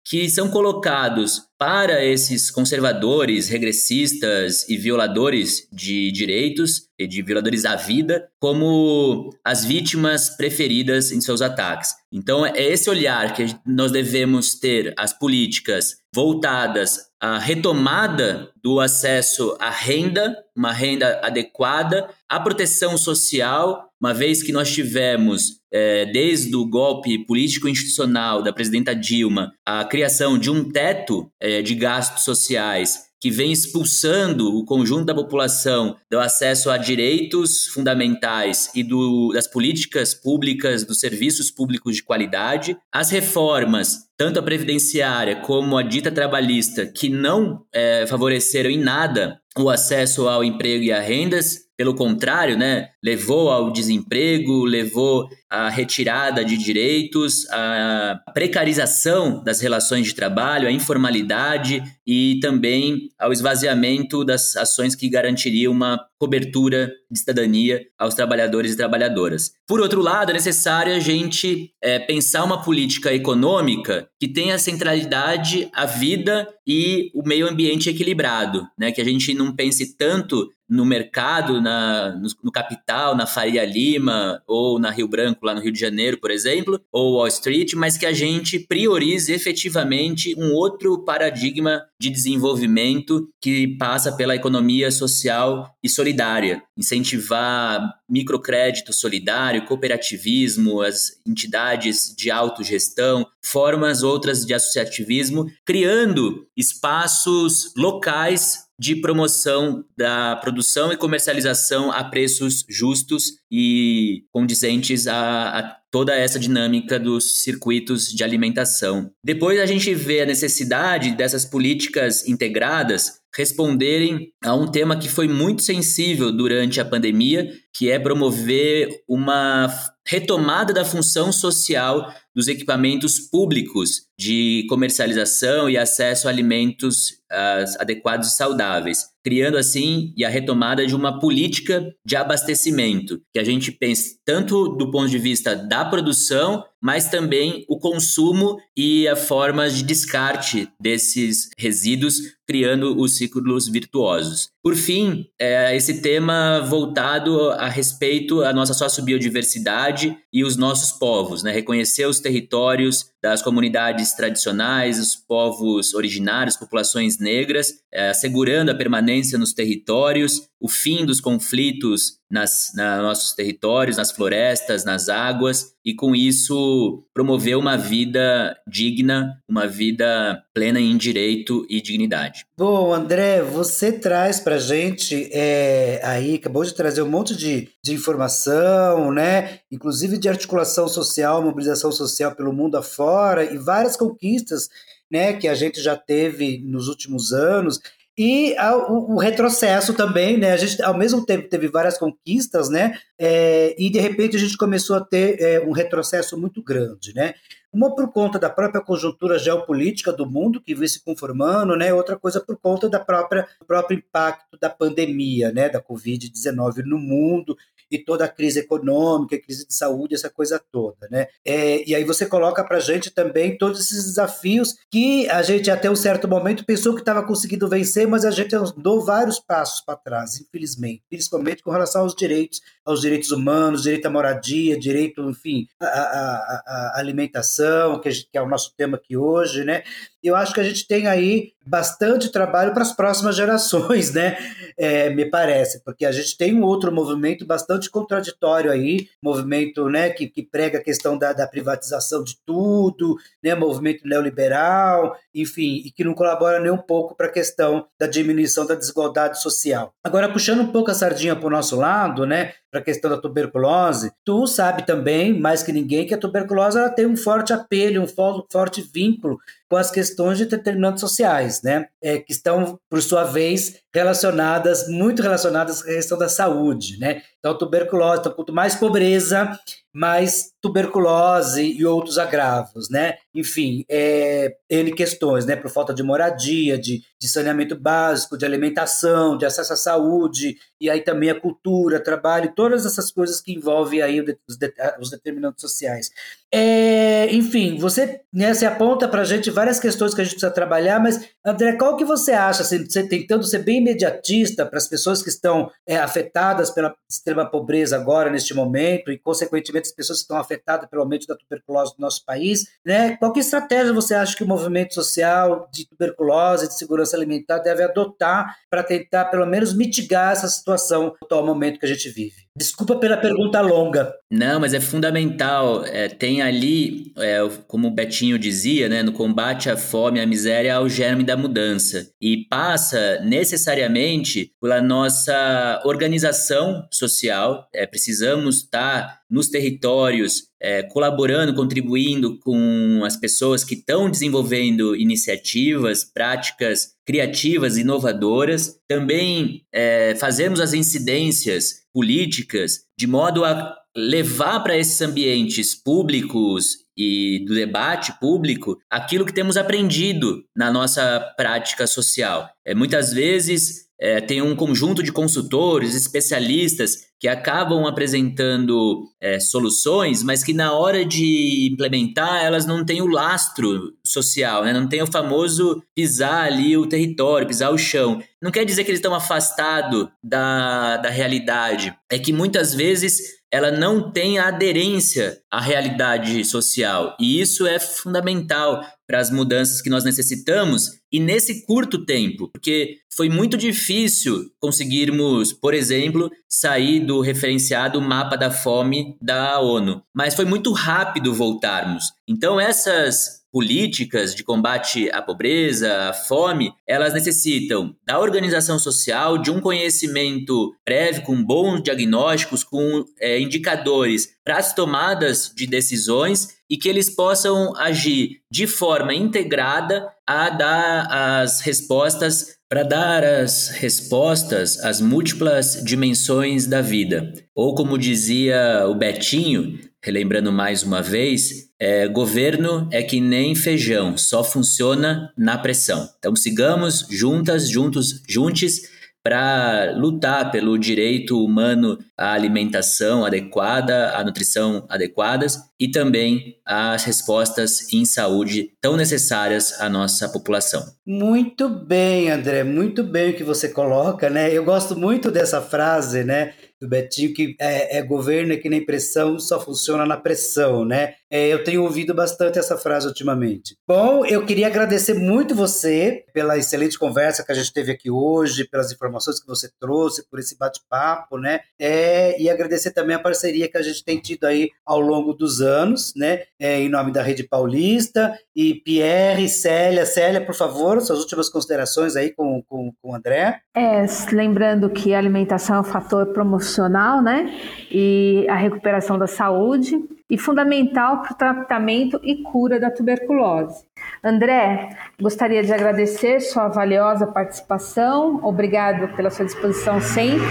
que 0.02 0.30
são 0.30 0.48
colocados 0.48 1.42
para 1.58 2.02
esses 2.02 2.50
conservadores, 2.50 3.48
regressistas 3.48 4.66
e 4.66 4.78
violadores 4.78 5.68
de 5.70 6.10
direitos 6.10 6.88
e 6.98 7.06
de 7.06 7.20
violadores 7.20 7.64
da 7.64 7.76
vida 7.76 8.26
como 8.38 9.30
as 9.44 9.64
vítimas 9.64 10.30
preferidas 10.30 11.12
em 11.12 11.20
seus 11.20 11.42
ataques. 11.42 11.90
Então 12.10 12.46
é 12.46 12.52
esse 12.56 12.88
olhar 12.88 13.34
que 13.34 13.44
nós 13.66 13.92
devemos 13.92 14.54
ter 14.54 14.94
as 14.96 15.12
políticas 15.12 15.96
voltadas 16.14 16.98
à 17.20 17.38
retomada 17.38 18.50
do 18.62 18.78
acesso 18.80 19.56
à 19.60 19.70
renda, 19.70 20.36
uma 20.56 20.72
renda 20.72 21.20
adequada, 21.22 22.08
à 22.28 22.38
proteção 22.38 22.96
social, 22.96 23.90
uma 24.00 24.12
vez 24.12 24.42
que 24.42 24.52
nós 24.52 24.70
tivemos, 24.72 25.60
é, 25.72 26.06
desde 26.06 26.54
o 26.54 26.66
golpe 26.66 27.24
político-institucional 27.26 28.42
da 28.42 28.52
presidenta 28.52 28.94
Dilma, 28.94 29.52
a 29.64 29.84
criação 29.84 30.38
de 30.38 30.50
um 30.50 30.64
teto 30.64 31.30
é, 31.40 31.62
de 31.62 31.74
gastos 31.74 32.24
sociais 32.24 33.06
que 33.20 33.30
vem 33.30 33.50
expulsando 33.50 34.56
o 34.56 34.64
conjunto 34.64 35.06
da 35.06 35.14
população 35.14 35.96
do 36.10 36.20
acesso 36.20 36.70
a 36.70 36.76
direitos 36.76 37.66
fundamentais 37.66 38.70
e 38.74 38.82
do, 38.82 39.32
das 39.32 39.46
políticas 39.46 40.14
públicas, 40.14 40.84
dos 40.84 41.00
serviços 41.00 41.50
públicos 41.50 41.96
de 41.96 42.02
qualidade, 42.02 42.76
as 42.92 43.10
reformas, 43.10 44.06
tanto 44.16 44.38
a 44.38 44.42
previdenciária 44.42 45.36
como 45.36 45.76
a 45.76 45.82
dita 45.82 46.10
trabalhista, 46.10 46.86
que 46.86 47.08
não 47.08 47.64
é, 47.72 48.06
favoreceram 48.06 48.70
em 48.70 48.78
nada 48.78 49.38
o 49.58 49.70
acesso 49.70 50.28
ao 50.28 50.44
emprego 50.44 50.84
e 50.84 50.92
a 50.92 51.00
rendas, 51.00 51.66
pelo 51.76 51.94
contrário, 51.94 52.56
né, 52.56 52.88
levou 53.04 53.50
ao 53.50 53.70
desemprego, 53.70 54.64
levou 54.64 55.28
à 55.48 55.68
retirada 55.68 56.42
de 56.42 56.56
direitos, 56.56 57.46
à 57.50 58.18
precarização 58.32 59.42
das 59.44 59.60
relações 59.60 60.06
de 60.06 60.14
trabalho, 60.14 60.68
à 60.68 60.72
informalidade 60.72 61.82
e 62.06 62.38
também 62.40 63.10
ao 63.18 63.32
esvaziamento 63.32 64.24
das 64.24 64.56
ações 64.56 64.94
que 64.94 65.08
garantiriam 65.08 65.72
uma 65.72 66.00
cobertura 66.18 66.90
de 67.10 67.18
cidadania 67.18 67.82
aos 67.98 68.14
trabalhadores 68.14 68.72
e 68.72 68.76
trabalhadoras. 68.76 69.52
Por 69.66 69.80
outro 69.80 70.00
lado, 70.00 70.30
é 70.30 70.34
necessário 70.34 70.94
a 70.94 71.00
gente 71.00 71.70
é, 71.82 71.98
pensar 71.98 72.44
uma 72.44 72.62
política 72.62 73.12
econômica 73.12 74.08
que 74.18 74.28
tenha 74.28 74.58
centralidade 74.58 75.68
a 75.72 75.84
vida 75.84 76.48
e 76.66 77.10
o 77.14 77.26
meio 77.26 77.48
ambiente 77.48 77.88
equilibrado, 77.88 78.66
né? 78.78 78.90
que 78.90 79.00
a 79.00 79.04
gente 79.04 79.34
não 79.34 79.54
pense 79.54 79.96
tanto 79.96 80.48
no 80.68 80.84
mercado, 80.84 81.60
na, 81.60 82.16
no, 82.16 82.28
no, 82.42 82.52
capital, 82.52 83.16
na 83.16 83.26
Faria 83.26 83.64
Lima 83.64 84.42
ou 84.46 84.78
na 84.78 84.90
Rio 84.90 85.06
Branco, 85.08 85.44
lá 85.44 85.54
no 85.54 85.60
Rio 85.60 85.72
de 85.72 85.78
Janeiro, 85.78 86.18
por 86.18 86.30
exemplo, 86.30 86.80
ou 86.90 87.14
Wall 87.14 87.28
Street, 87.28 87.74
mas 87.74 87.96
que 87.96 88.06
a 88.06 88.12
gente 88.12 88.58
priorize 88.58 89.32
efetivamente 89.32 90.34
um 90.36 90.52
outro 90.52 91.04
paradigma 91.04 91.84
de 91.98 92.10
desenvolvimento 92.10 93.28
que 93.40 93.76
passa 93.78 94.12
pela 94.12 94.34
economia 94.34 94.90
social 94.90 95.74
e 95.82 95.88
solidária, 95.88 96.62
incentivar 96.76 97.94
microcrédito 98.08 98.92
solidário, 98.92 99.64
cooperativismo, 99.64 100.80
as 100.82 101.20
entidades 101.26 102.14
de 102.16 102.30
autogestão, 102.30 103.26
formas 103.42 104.02
outras 104.02 104.44
de 104.44 104.52
associativismo, 104.52 105.46
criando 105.64 106.46
espaços 106.56 107.72
locais 107.76 108.65
de 108.78 108.96
promoção 108.96 109.84
da 109.96 110.36
produção 110.36 110.92
e 110.92 110.96
comercialização 110.96 111.90
a 111.90 112.04
preços 112.04 112.64
justos 112.68 113.38
e 113.50 114.24
condizentes 114.30 115.06
a, 115.06 115.58
a, 115.58 115.76
toda 115.90 116.14
essa 116.14 116.38
dinâmica 116.38 116.98
dos 116.98 117.42
circuitos 117.42 118.06
de 118.06 118.22
alimentação. 118.22 119.10
Depois 119.24 119.58
a 119.58 119.66
gente 119.66 119.94
vê 119.94 120.20
a 120.20 120.26
necessidade 120.26 121.12
dessas 121.12 121.44
políticas 121.44 122.26
integradas 122.26 123.20
responderem 123.36 124.32
a 124.42 124.54
um 124.54 124.66
tema 124.66 124.98
que 124.98 125.08
foi 125.08 125.28
muito 125.28 125.62
sensível 125.62 126.32
durante 126.32 126.80
a 126.80 126.84
pandemia, 126.84 127.50
que 127.76 127.90
é 127.90 127.98
promover 127.98 129.02
uma 129.08 129.68
retomada 130.06 130.72
da 130.72 130.84
função 130.84 131.32
social 131.32 132.12
dos 132.34 132.48
equipamentos 132.48 133.18
públicos 133.18 134.02
de 134.18 134.64
comercialização 134.68 135.68
e 135.68 135.76
acesso 135.76 136.28
a 136.28 136.30
alimentos 136.30 137.10
uh, 137.32 137.64
adequados 137.78 138.28
e 138.28 138.36
saudáveis, 138.36 139.06
criando 139.24 139.56
assim 139.56 140.12
e 140.16 140.24
a 140.24 140.28
retomada 140.28 140.86
de 140.86 140.94
uma 140.94 141.18
política 141.18 141.92
de 142.04 142.14
abastecimento, 142.14 143.20
que 143.32 143.40
a 143.40 143.44
gente 143.44 143.72
pense 143.72 144.18
tanto 144.24 144.68
do 144.76 144.90
ponto 144.90 145.08
de 145.08 145.18
vista 145.18 145.56
da 145.56 145.84
produção, 145.84 146.62
mas 146.80 147.08
também 147.08 147.64
o 147.68 147.78
consumo 147.78 148.58
e 148.76 149.08
a 149.08 149.16
forma 149.16 149.68
de 149.68 149.82
descarte 149.82 150.68
desses 150.80 151.48
resíduos, 151.58 152.16
criando 152.46 153.00
os 153.00 153.16
ciclos 153.16 153.66
virtuosos. 153.66 154.50
Por 154.62 154.76
fim, 154.76 155.26
é 155.40 155.74
esse 155.74 156.00
tema 156.00 156.60
voltado 156.60 157.50
respeito 157.68 158.42
à 158.42 158.52
nossa 158.52 158.74
sociobiodiversidade 158.74 160.16
e 160.32 160.44
os 160.44 160.56
nossos 160.56 160.92
povos, 160.92 161.42
né? 161.42 161.52
reconhecer 161.52 162.06
os 162.06 162.20
territórios 162.20 163.06
das 163.30 163.42
comunidades 163.42 164.12
tradicionais, 164.12 165.00
os 165.00 165.16
povos 165.16 165.94
originários, 165.94 166.56
populações 166.56 167.18
negras, 167.18 167.74
é, 167.92 168.10
assegurando 168.10 168.70
a 168.70 168.74
permanência 168.74 169.36
nos 169.38 169.52
territórios, 169.52 170.42
o 170.60 170.68
fim 170.68 171.04
dos 171.04 171.20
conflitos 171.20 172.18
nas, 172.30 172.72
nos 172.74 173.02
nossos 173.02 173.32
territórios, 173.34 173.96
nas 173.96 174.10
florestas, 174.10 174.84
nas 174.84 175.08
águas, 175.08 175.74
e 175.84 175.94
com 175.94 176.14
isso 176.14 177.04
promover 177.14 177.56
uma 177.56 177.76
vida 177.76 178.56
digna, 178.66 179.40
uma 179.48 179.66
vida 179.66 180.42
plena 180.52 180.80
em 180.80 180.96
direito 180.96 181.64
e 181.70 181.80
dignidade. 181.80 182.44
Bom, 182.58 182.92
André, 182.92 183.42
você 183.42 183.92
traz 183.92 184.40
para 184.40 184.58
gente 184.58 185.30
é, 185.32 186.00
aí, 186.02 186.34
acabou 186.34 186.64
de 186.64 186.74
trazer 186.74 187.02
um 187.02 187.10
monte 187.10 187.36
de, 187.36 187.68
de 187.84 187.94
informação, 187.94 189.12
né? 189.12 189.60
Inclusive 189.70 190.18
de 190.18 190.28
articulação 190.28 190.88
social, 190.88 191.42
mobilização 191.42 191.92
social 191.92 192.34
pelo 192.34 192.52
mundo 192.52 192.76
afora 192.76 193.15
e 193.44 193.58
várias 193.58 193.96
conquistas 193.96 194.68
né, 195.10 195.32
que 195.34 195.48
a 195.48 195.54
gente 195.54 195.80
já 195.80 195.96
teve 195.96 196.58
nos 196.64 196.88
últimos 196.88 197.32
anos 197.32 197.80
e 198.18 198.56
o, 198.88 199.18
retrocesso 199.18 199.92
também, 199.92 200.38
né? 200.38 200.52
A 200.52 200.56
gente, 200.56 200.82
ao 200.82 200.96
mesmo 200.96 201.26
tempo, 201.26 201.50
teve 201.50 201.68
várias 201.68 201.98
conquistas, 201.98 202.70
né? 202.70 202.98
É, 203.18 203.74
e 203.78 203.90
de 203.90 204.00
repente 204.00 204.36
a 204.36 204.38
gente 204.38 204.56
começou 204.56 204.96
a 204.96 205.04
ter 205.04 205.38
é, 205.38 205.60
um 205.60 205.70
retrocesso 205.70 206.38
muito 206.38 206.62
grande, 206.62 207.14
né? 207.14 207.34
Uma 207.70 207.94
por 207.94 208.10
conta 208.10 208.38
da 208.38 208.48
própria 208.48 208.80
conjuntura 208.80 209.38
geopolítica 209.38 210.10
do 210.10 210.24
mundo 210.24 210.62
que 210.62 210.74
vem 210.74 210.88
se 210.88 211.04
conformando, 211.04 211.76
né? 211.76 211.92
Outra 211.92 212.16
coisa 212.16 212.40
por 212.40 212.56
conta 212.56 212.88
da 212.88 212.98
própria 212.98 213.46
do 213.60 213.66
próprio 213.66 213.98
impacto 213.98 214.56
da 214.58 214.70
pandemia, 214.70 215.52
né? 215.52 215.68
Da 215.68 215.82
Covid-19 215.82 216.84
no 216.86 216.98
mundo 216.98 217.54
e 217.90 217.98
toda 217.98 218.24
a 218.24 218.28
crise 218.28 218.60
econômica, 218.60 219.40
crise 219.40 219.66
de 219.66 219.74
saúde, 219.74 220.14
essa 220.14 220.30
coisa 220.30 220.60
toda, 220.70 221.08
né? 221.10 221.26
É, 221.44 221.88
e 221.88 221.94
aí 221.94 222.04
você 222.04 222.26
coloca 222.26 222.64
para 222.64 222.78
a 222.78 222.80
gente 222.80 223.10
também 223.10 223.56
todos 223.56 223.80
esses 223.80 224.04
desafios 224.04 224.76
que 224.90 225.28
a 225.28 225.42
gente 225.42 225.70
até 225.70 225.90
um 225.90 225.96
certo 225.96 226.28
momento 226.28 226.64
pensou 226.64 226.94
que 226.94 227.00
estava 227.00 227.24
conseguindo 227.24 227.68
vencer, 227.68 228.06
mas 228.06 228.24
a 228.24 228.30
gente 228.30 228.54
andou 228.54 229.00
vários 229.00 229.38
passos 229.38 229.80
para 229.80 229.96
trás, 229.96 230.40
infelizmente, 230.40 231.02
principalmente 231.08 231.62
com 231.62 231.70
relação 231.70 232.02
aos 232.02 232.14
direitos, 232.14 232.60
aos 232.86 233.00
direitos 233.00 233.32
humanos, 233.32 233.82
direito 233.82 234.06
à 234.06 234.10
moradia, 234.10 234.78
direito, 234.78 235.28
enfim, 235.28 235.66
à, 235.80 235.86
à, 235.86 236.92
à 236.94 236.98
alimentação, 236.98 238.00
que, 238.00 238.08
é 238.32 238.40
o 238.40 238.48
nosso 238.48 238.72
tema 238.76 238.96
aqui 238.96 239.16
hoje, 239.16 239.64
né? 239.64 239.82
eu 240.28 240.34
acho 240.34 240.52
que 240.52 240.60
a 240.60 240.64
gente 240.64 240.86
tem 240.86 241.06
aí 241.06 241.52
bastante 241.64 242.30
trabalho 242.30 242.72
para 242.72 242.82
as 242.82 242.92
próximas 242.92 243.34
gerações, 243.36 244.12
né? 244.12 244.36
É, 244.78 245.10
me 245.10 245.28
parece, 245.28 245.82
porque 245.82 246.04
a 246.04 246.12
gente 246.12 246.36
tem 246.36 246.54
um 246.54 246.62
outro 246.62 246.92
movimento 246.92 247.46
bastante 247.46 247.90
contraditório 247.90 248.70
aí, 248.70 249.08
movimento 249.22 249.88
né, 249.88 250.10
que, 250.10 250.26
que 250.28 250.42
prega 250.42 250.78
a 250.78 250.82
questão 250.82 251.16
da, 251.16 251.32
da 251.32 251.46
privatização 251.46 252.22
de 252.22 252.36
tudo, 252.44 253.16
né, 253.42 253.54
movimento 253.54 254.06
neoliberal, 254.06 255.16
enfim, 255.34 255.82
e 255.84 255.90
que 255.90 256.04
não 256.04 256.14
colabora 256.14 256.60
nem 256.60 256.70
um 256.70 256.76
pouco 256.76 257.16
para 257.16 257.26
a 257.26 257.32
questão 257.32 257.86
da 257.98 258.06
diminuição 258.06 258.66
da 258.66 258.74
desigualdade 258.74 259.40
social. 259.40 259.94
Agora, 260.04 260.30
puxando 260.30 260.60
um 260.60 260.72
pouco 260.72 260.90
a 260.90 260.94
sardinha 260.94 261.34
para 261.34 261.46
o 261.46 261.50
nosso 261.50 261.76
lado, 261.76 262.26
né? 262.26 262.52
Para 262.70 262.80
a 262.80 262.84
questão 262.84 263.10
da 263.10 263.16
tuberculose, 263.16 264.12
tu 264.24 264.46
sabe 264.46 264.84
também, 264.84 265.38
mais 265.38 265.62
que 265.62 265.72
ninguém, 265.72 266.06
que 266.06 266.14
a 266.14 266.18
tuberculose 266.18 266.78
ela 266.78 266.90
tem 266.90 267.06
um 267.06 267.16
forte 267.16 267.52
apelo, 267.52 268.02
um 268.02 268.06
forte 268.06 268.82
vínculo 268.92 269.38
com 269.68 269.76
as 269.76 269.90
questões 269.90 270.38
de 270.38 270.46
determinantes 270.46 271.00
sociais, 271.00 271.62
né? 271.62 271.86
É, 272.02 272.18
que 272.18 272.32
estão, 272.32 272.78
por 272.88 273.02
sua 273.02 273.24
vez, 273.24 273.80
relacionadas, 273.94 274.88
muito 274.88 275.22
relacionadas 275.22 275.82
à 275.82 275.84
questão 275.84 276.18
da 276.18 276.28
saúde, 276.28 276.98
né? 276.98 277.22
Então, 277.46 277.56
tuberculose, 277.56 278.18
então, 278.18 278.32
quanto 278.32 278.52
mais 278.52 278.74
pobreza, 278.74 279.56
mais 279.92 280.50
tuberculose 280.60 281.62
e 281.62 281.86
outros 281.86 282.18
agravos, 282.18 282.90
né? 282.90 283.18
Enfim, 283.32 283.84
é, 283.88 284.56
N 284.68 284.92
questões, 284.92 285.46
né? 285.46 285.54
Por 285.54 285.70
falta 285.70 285.94
de 285.94 286.02
moradia, 286.02 286.76
de, 286.76 287.04
de 287.20 287.28
saneamento 287.28 287.76
básico, 287.76 288.36
de 288.36 288.44
alimentação, 288.44 289.38
de 289.38 289.46
acesso 289.46 289.74
à 289.74 289.76
saúde, 289.76 290.56
e 290.80 290.90
aí 290.90 291.00
também 291.02 291.30
a 291.30 291.40
cultura, 291.40 292.02
trabalho, 292.02 292.52
todas 292.52 292.84
essas 292.84 293.12
coisas 293.12 293.40
que 293.40 293.52
envolvem 293.52 294.02
aí 294.02 294.20
os, 294.20 294.56
de, 294.56 294.74
os 295.00 295.08
determinantes 295.08 295.60
sociais. 295.60 296.10
É, 296.54 297.34
enfim, 297.34 297.76
você, 297.76 298.20
né, 298.32 298.54
você 298.54 298.64
aponta 298.64 299.08
para 299.08 299.22
a 299.22 299.24
gente 299.24 299.50
várias 299.50 299.80
questões 299.80 300.14
que 300.14 300.20
a 300.20 300.24
gente 300.24 300.34
precisa 300.34 300.52
trabalhar, 300.52 301.00
mas, 301.00 301.28
André, 301.44 301.72
qual 301.72 301.96
que 301.96 302.04
você 302.04 302.30
acha, 302.32 302.62
assim, 302.62 302.88
você 302.88 303.06
tentando 303.06 303.42
ser 303.42 303.58
bem 303.64 303.78
imediatista 303.78 304.64
para 304.64 304.78
as 304.78 304.86
pessoas 304.86 305.22
que 305.22 305.28
estão 305.28 305.70
é, 305.86 305.96
afetadas 305.96 306.70
pela 306.70 306.94
extrema 307.10 307.44
pobreza 307.44 307.96
agora, 307.96 308.30
neste 308.30 308.54
momento, 308.54 309.10
e, 309.10 309.18
consequentemente, 309.18 309.88
as 309.88 309.94
pessoas 309.94 310.20
que 310.20 310.22
estão 310.22 310.38
afetadas 310.38 310.88
pelo 310.88 311.02
aumento 311.02 311.26
da 311.26 311.36
tuberculose 311.36 311.94
no 311.98 312.04
nosso 312.04 312.24
país, 312.24 312.64
né? 312.84 313.16
Qual 313.16 313.32
que 313.32 313.40
estratégia 313.40 313.92
você 313.92 314.14
acha 314.14 314.36
que 314.36 314.44
o 314.44 314.48
movimento 314.48 314.94
social 314.94 315.68
de 315.72 315.86
tuberculose, 315.86 316.68
de 316.68 316.78
segurança 316.78 317.16
alimentar, 317.16 317.58
deve 317.58 317.82
adotar 317.82 318.56
para 318.70 318.84
tentar, 318.84 319.26
pelo 319.26 319.46
menos, 319.46 319.74
mitigar 319.74 320.32
essa 320.32 320.48
situação 320.48 321.06
no 321.06 321.16
atual 321.22 321.44
momento 321.44 321.80
que 321.80 321.86
a 321.86 321.88
gente 321.88 322.08
vive? 322.08 322.45
Desculpa 322.56 322.96
pela 322.96 323.18
pergunta 323.18 323.60
longa. 323.60 324.14
Não, 324.30 324.58
mas 324.58 324.72
é 324.72 324.80
fundamental. 324.80 325.84
É, 325.84 326.08
tem 326.08 326.40
ali, 326.40 327.12
é, 327.18 327.38
como 327.68 327.88
o 327.88 327.90
Betinho 327.90 328.38
dizia, 328.38 328.88
né, 328.88 329.02
no 329.02 329.12
combate 329.12 329.68
à 329.68 329.76
fome, 329.76 330.20
à 330.20 330.26
miséria, 330.26 330.74
ao 330.74 330.88
germe 330.88 331.22
da 331.22 331.36
mudança. 331.36 332.08
E 332.18 332.46
passa 332.48 333.20
necessariamente 333.20 334.52
pela 334.58 334.80
nossa 334.80 335.82
organização 335.84 336.86
social. 336.90 337.68
É, 337.74 337.86
precisamos 337.86 338.62
estar 338.62 339.20
nos 339.30 339.48
territórios, 339.48 340.44
é, 340.60 340.82
colaborando, 340.82 341.54
contribuindo 341.54 342.38
com 342.40 343.02
as 343.04 343.16
pessoas 343.16 343.62
que 343.62 343.74
estão 343.74 344.10
desenvolvendo 344.10 344.96
iniciativas, 344.96 346.04
práticas 346.04 346.94
criativas, 347.06 347.76
inovadoras. 347.76 348.78
Também 348.88 349.62
é, 349.72 350.14
as 350.20 350.72
incidências 350.72 351.86
políticas 351.92 352.80
de 352.98 353.06
modo 353.06 353.44
a 353.44 353.76
levar 353.96 354.60
para 354.60 354.76
esses 354.76 355.00
ambientes 355.00 355.74
públicos 355.74 356.84
e 356.96 357.44
do 357.46 357.54
debate 357.54 358.12
público 358.18 358.78
aquilo 358.90 359.24
que 359.24 359.32
temos 359.32 359.56
aprendido 359.56 360.44
na 360.54 360.70
nossa 360.70 361.20
prática 361.36 361.86
social. 361.86 362.50
É, 362.64 362.74
muitas 362.74 363.12
vezes 363.12 363.85
é, 364.00 364.20
tem 364.20 364.42
um 364.42 364.54
conjunto 364.54 365.02
de 365.02 365.12
consultores, 365.12 365.94
especialistas 365.94 367.06
que 367.18 367.26
acabam 367.26 367.86
apresentando 367.86 369.04
é, 369.20 369.40
soluções, 369.40 370.22
mas 370.22 370.44
que 370.44 370.52
na 370.52 370.72
hora 370.72 371.04
de 371.04 371.68
implementar 371.72 372.44
elas 372.44 372.66
não 372.66 372.84
têm 372.84 373.00
o 373.00 373.06
lastro 373.06 373.94
social, 374.04 374.64
né? 374.64 374.72
não 374.72 374.86
tem 374.86 375.00
o 375.02 375.06
famoso 375.06 375.82
pisar 375.94 376.44
ali 376.44 376.76
o 376.76 376.86
território, 376.86 377.46
pisar 377.46 377.72
o 377.72 377.78
chão. 377.78 378.20
Não 378.42 378.50
quer 378.50 378.64
dizer 378.66 378.84
que 378.84 378.90
eles 378.90 378.98
estão 378.98 379.14
afastados 379.14 380.08
da, 380.22 380.98
da 380.98 381.08
realidade, 381.08 381.94
é 382.12 382.18
que 382.18 382.34
muitas 382.34 382.74
vezes 382.74 383.36
ela 383.50 383.70
não 383.70 384.10
tem 384.12 384.38
aderência 384.38 385.38
à 385.50 385.60
realidade 385.60 386.44
social. 386.44 387.16
E 387.18 387.40
isso 387.40 387.66
é 387.66 387.78
fundamental 387.78 388.84
para 389.06 389.20
as 389.20 389.30
mudanças 389.30 389.80
que 389.80 389.90
nós 389.90 390.04
necessitamos 390.04 390.98
e 391.12 391.20
nesse 391.20 391.64
curto 391.64 392.04
tempo, 392.04 392.48
porque 392.52 392.98
foi 393.14 393.28
muito 393.28 393.56
difícil 393.56 394.50
conseguirmos, 394.58 395.52
por 395.52 395.72
exemplo, 395.72 396.30
sair 396.48 397.00
do 397.00 397.20
referenciado 397.20 398.00
mapa 398.00 398.36
da 398.36 398.50
fome 398.50 399.16
da 399.22 399.60
ONU, 399.60 400.02
mas 400.14 400.34
foi 400.34 400.44
muito 400.44 400.72
rápido 400.72 401.32
voltarmos. 401.32 402.12
Então 402.28 402.60
essas 402.60 403.46
políticas 403.56 404.34
de 404.34 404.44
combate 404.44 405.08
à 405.10 405.22
pobreza, 405.22 406.10
à 406.10 406.12
fome, 406.12 406.74
elas 406.86 407.14
necessitam 407.14 407.96
da 408.04 408.20
organização 408.20 408.78
social, 408.78 409.38
de 409.38 409.50
um 409.50 409.62
conhecimento 409.62 410.74
prévio, 410.84 411.22
com 411.22 411.42
bons 411.42 411.82
diagnósticos, 411.82 412.62
com 412.62 413.02
é, 413.18 413.40
indicadores 413.40 414.28
para 414.44 414.58
as 414.58 414.74
tomadas 414.74 415.50
de 415.56 415.66
decisões 415.66 416.55
e 416.68 416.76
que 416.76 416.88
eles 416.88 417.08
possam 417.08 417.74
agir 417.76 418.40
de 418.50 418.66
forma 418.66 419.14
integrada 419.14 420.08
a 420.26 420.50
dar 420.50 421.06
as 421.10 421.60
respostas 421.60 422.56
para 422.68 422.82
dar 422.82 423.22
as 423.22 423.68
respostas 423.68 424.82
às 424.82 425.00
múltiplas 425.00 425.80
dimensões 425.84 426.66
da 426.66 426.80
vida. 426.80 427.32
Ou 427.54 427.74
como 427.74 427.96
dizia 427.96 428.84
o 428.88 428.94
Betinho, 428.94 429.78
relembrando 430.02 430.52
mais 430.52 430.82
uma 430.82 431.00
vez, 431.00 431.66
é, 431.78 432.08
governo 432.08 432.88
é 432.90 433.02
que 433.02 433.20
nem 433.20 433.54
feijão, 433.54 434.16
só 434.16 434.42
funciona 434.42 435.32
na 435.36 435.58
pressão. 435.58 436.08
Então 436.18 436.34
sigamos 436.34 437.06
juntas, 437.10 437.68
juntos, 437.68 438.22
juntos 438.28 438.95
para 439.26 439.92
lutar 439.96 440.52
pelo 440.52 440.78
direito 440.78 441.44
humano 441.44 441.98
à 442.16 442.32
alimentação 442.32 443.24
adequada, 443.24 444.16
à 444.16 444.22
nutrição 444.22 444.86
adequadas 444.88 445.58
e 445.80 445.90
também 445.90 446.58
às 446.64 447.02
respostas 447.02 447.92
em 447.92 448.04
saúde 448.04 448.70
tão 448.80 448.96
necessárias 448.96 449.80
à 449.80 449.88
nossa 449.88 450.28
população. 450.28 450.80
Muito 451.04 451.68
bem, 451.68 452.30
André, 452.30 452.62
muito 452.62 453.02
bem 453.02 453.30
o 453.30 453.34
que 453.34 453.42
você 453.42 453.68
coloca, 453.68 454.30
né? 454.30 454.52
Eu 454.52 454.64
gosto 454.64 454.96
muito 454.96 455.28
dessa 455.28 455.60
frase, 455.60 456.22
né? 456.22 456.52
do 456.80 456.86
Betinho, 456.86 457.32
que 457.32 457.56
é, 457.58 457.98
é, 457.98 458.02
governo 458.02 458.52
é 458.52 458.56
que 458.56 458.68
nem 458.68 458.84
pressão, 458.84 459.38
só 459.38 459.58
funciona 459.58 460.04
na 460.04 460.16
pressão, 460.16 460.84
né? 460.84 461.14
É, 461.30 461.48
eu 461.48 461.64
tenho 461.64 461.82
ouvido 461.82 462.14
bastante 462.14 462.58
essa 462.58 462.76
frase 462.76 463.06
ultimamente. 463.06 463.76
Bom, 463.86 464.24
eu 464.24 464.44
queria 464.44 464.66
agradecer 464.66 465.14
muito 465.14 465.54
você 465.54 466.24
pela 466.32 466.56
excelente 466.56 466.98
conversa 466.98 467.44
que 467.44 467.52
a 467.52 467.54
gente 467.54 467.72
teve 467.72 467.92
aqui 467.92 468.10
hoje, 468.10 468.68
pelas 468.68 468.92
informações 468.92 469.40
que 469.40 469.46
você 469.46 469.68
trouxe, 469.80 470.28
por 470.28 470.38
esse 470.38 470.56
bate-papo, 470.56 471.38
né? 471.38 471.60
É, 471.78 472.40
e 472.40 472.48
agradecer 472.48 472.92
também 472.92 473.16
a 473.16 473.20
parceria 473.20 473.68
que 473.68 473.76
a 473.76 473.82
gente 473.82 474.04
tem 474.04 474.18
tido 474.18 474.44
aí 474.44 474.70
ao 474.84 475.00
longo 475.00 475.32
dos 475.32 475.60
anos, 475.60 476.12
né? 476.16 476.42
É, 476.60 476.80
em 476.80 476.88
nome 476.88 477.12
da 477.12 477.22
Rede 477.22 477.42
Paulista 477.42 478.38
e 478.54 478.74
Pierre, 478.74 479.48
Célia. 479.48 480.06
Célia, 480.06 480.44
por 480.44 480.54
favor, 480.54 481.00
suas 481.00 481.20
últimas 481.20 481.48
considerações 481.48 482.16
aí 482.16 482.32
com, 482.32 482.62
com, 482.62 482.92
com 483.02 483.10
o 483.10 483.14
André. 483.14 483.60
É, 483.74 484.06
lembrando 484.32 484.88
que 484.90 485.12
a 485.12 485.18
alimentação 485.18 485.76
é 485.76 485.80
um 485.80 485.84
fator 485.84 486.26
promocional 486.26 487.16
né? 487.22 487.58
E 487.90 488.46
a 488.48 488.54
recuperação 488.54 489.18
da 489.18 489.26
saúde 489.26 489.96
e 490.28 490.36
fundamental 490.36 491.22
para 491.22 491.32
o 491.32 491.36
tratamento 491.36 492.20
e 492.22 492.42
cura 492.42 492.80
da 492.80 492.90
tuberculose. 492.90 493.84
André, 494.22 494.90
gostaria 495.20 495.62
de 495.62 495.72
agradecer 495.72 496.40
sua 496.40 496.68
valiosa 496.68 497.26
participação. 497.26 498.40
Obrigado 498.42 499.14
pela 499.14 499.30
sua 499.30 499.44
disposição 499.44 500.00
sempre 500.00 500.46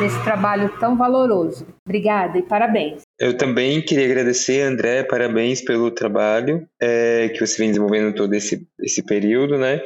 nesse 0.00 0.22
trabalho 0.24 0.70
tão 0.78 0.96
valoroso. 0.96 1.66
Obrigada 1.86 2.38
e 2.38 2.42
parabéns. 2.42 3.02
Eu 3.20 3.36
também 3.36 3.82
queria 3.82 4.06
agradecer, 4.06 4.62
André, 4.62 5.04
parabéns 5.04 5.60
pelo 5.60 5.90
trabalho 5.90 6.66
é, 6.80 7.28
que 7.28 7.46
você 7.46 7.58
vem 7.58 7.68
desenvolvendo 7.68 8.14
todo 8.14 8.32
esse, 8.32 8.66
esse 8.80 9.02
período, 9.02 9.58
né? 9.58 9.82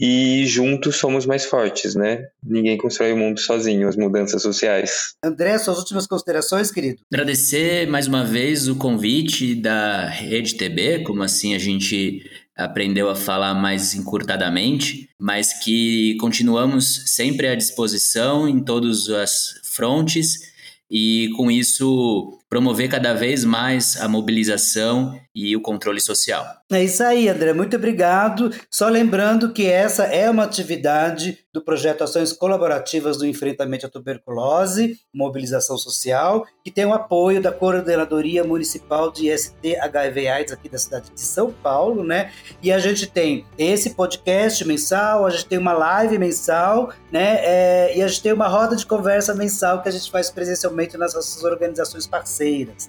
E 0.00 0.46
juntos 0.46 0.96
somos 0.96 1.26
mais 1.26 1.44
fortes, 1.44 1.94
né? 1.94 2.28
Ninguém 2.42 2.78
constrói 2.78 3.12
o 3.12 3.16
mundo 3.18 3.38
sozinho, 3.38 3.86
as 3.86 3.94
mudanças 3.94 4.40
sociais. 4.40 5.14
André, 5.22 5.58
suas 5.58 5.76
últimas 5.76 6.06
considerações, 6.06 6.70
querido? 6.70 7.02
Agradecer 7.12 7.86
mais 7.88 8.06
uma 8.06 8.24
vez 8.24 8.68
o 8.68 8.76
convite 8.76 9.54
da 9.54 10.08
Rede 10.08 10.54
TB, 10.54 11.04
como 11.04 11.22
assim 11.22 11.54
a 11.54 11.58
gente 11.58 12.22
aprendeu 12.56 13.10
a 13.10 13.14
falar 13.14 13.52
mais 13.52 13.94
encurtadamente, 13.94 15.10
mas 15.20 15.52
que 15.52 16.16
continuamos 16.18 17.02
sempre 17.14 17.48
à 17.48 17.54
disposição 17.54 18.48
em 18.48 18.64
todas 18.64 19.10
as 19.10 19.60
frontes 19.62 20.48
e 20.90 21.30
com 21.36 21.50
isso 21.50 22.38
promover 22.48 22.88
cada 22.88 23.14
vez 23.14 23.44
mais 23.44 24.00
a 24.00 24.08
mobilização 24.08 25.18
e 25.34 25.54
o 25.56 25.60
controle 25.60 26.00
social. 26.00 26.44
É 26.70 26.82
isso 26.82 27.02
aí, 27.02 27.28
André. 27.28 27.52
Muito 27.52 27.76
obrigado. 27.76 28.50
Só 28.70 28.88
lembrando 28.88 29.52
que 29.52 29.66
essa 29.66 30.04
é 30.04 30.28
uma 30.28 30.42
atividade 30.42 31.38
do 31.52 31.62
projeto 31.62 32.04
Ações 32.04 32.32
Colaborativas 32.32 33.16
do 33.16 33.26
Enfrentamento 33.26 33.86
à 33.86 33.88
Tuberculose, 33.88 34.98
Mobilização 35.14 35.78
Social, 35.78 36.46
que 36.62 36.70
tem 36.70 36.84
o 36.84 36.92
apoio 36.92 37.40
da 37.40 37.50
Coordenadoria 37.50 38.44
Municipal 38.44 39.10
de 39.10 39.30
IST 39.30 39.76
HIV 39.76 40.28
AIDS 40.28 40.52
aqui 40.52 40.68
da 40.68 40.78
cidade 40.78 41.10
de 41.10 41.20
São 41.20 41.50
Paulo, 41.50 42.04
né? 42.04 42.32
E 42.62 42.70
a 42.70 42.78
gente 42.78 43.06
tem 43.06 43.46
esse 43.56 43.90
podcast 43.90 44.64
mensal, 44.66 45.24
a 45.24 45.30
gente 45.30 45.46
tem 45.46 45.58
uma 45.58 45.72
live 45.72 46.18
mensal, 46.18 46.92
né? 47.10 47.38
É, 47.40 47.96
e 47.96 48.02
a 48.02 48.08
gente 48.08 48.22
tem 48.22 48.32
uma 48.32 48.48
roda 48.48 48.76
de 48.76 48.84
conversa 48.84 49.34
mensal 49.34 49.82
que 49.82 49.88
a 49.88 49.92
gente 49.92 50.10
faz 50.10 50.30
presencialmente 50.30 50.98
nas 50.98 51.14
nossas 51.14 51.42
organizações 51.44 52.06
parceiras, 52.06 52.37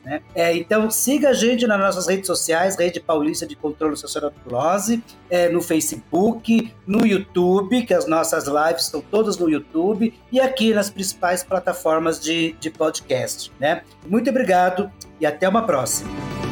né? 0.03 0.21
É, 0.33 0.55
então 0.55 0.89
siga 0.89 1.29
a 1.29 1.33
gente 1.33 1.65
nas 1.67 1.79
nossas 1.79 2.07
redes 2.07 2.27
sociais, 2.27 2.75
Rede 2.77 2.99
Paulista 2.99 3.45
de 3.45 3.55
Controle 3.55 3.95
Social 3.95 4.23
da 4.23 4.29
Tuberculose, 4.29 5.03
é, 5.29 5.49
no 5.49 5.62
Facebook, 5.62 6.73
no 6.85 7.05
YouTube, 7.05 7.83
que 7.83 7.93
as 7.93 8.07
nossas 8.07 8.45
lives 8.47 8.83
estão 8.83 9.01
todas 9.01 9.38
no 9.38 9.49
YouTube, 9.49 10.13
e 10.31 10.39
aqui 10.39 10.73
nas 10.73 10.89
principais 10.89 11.43
plataformas 11.43 12.19
de, 12.19 12.53
de 12.59 12.69
podcast, 12.69 13.51
né? 13.59 13.83
Muito 14.07 14.29
obrigado 14.29 14.91
e 15.19 15.25
até 15.25 15.47
uma 15.47 15.63
próxima. 15.63 16.48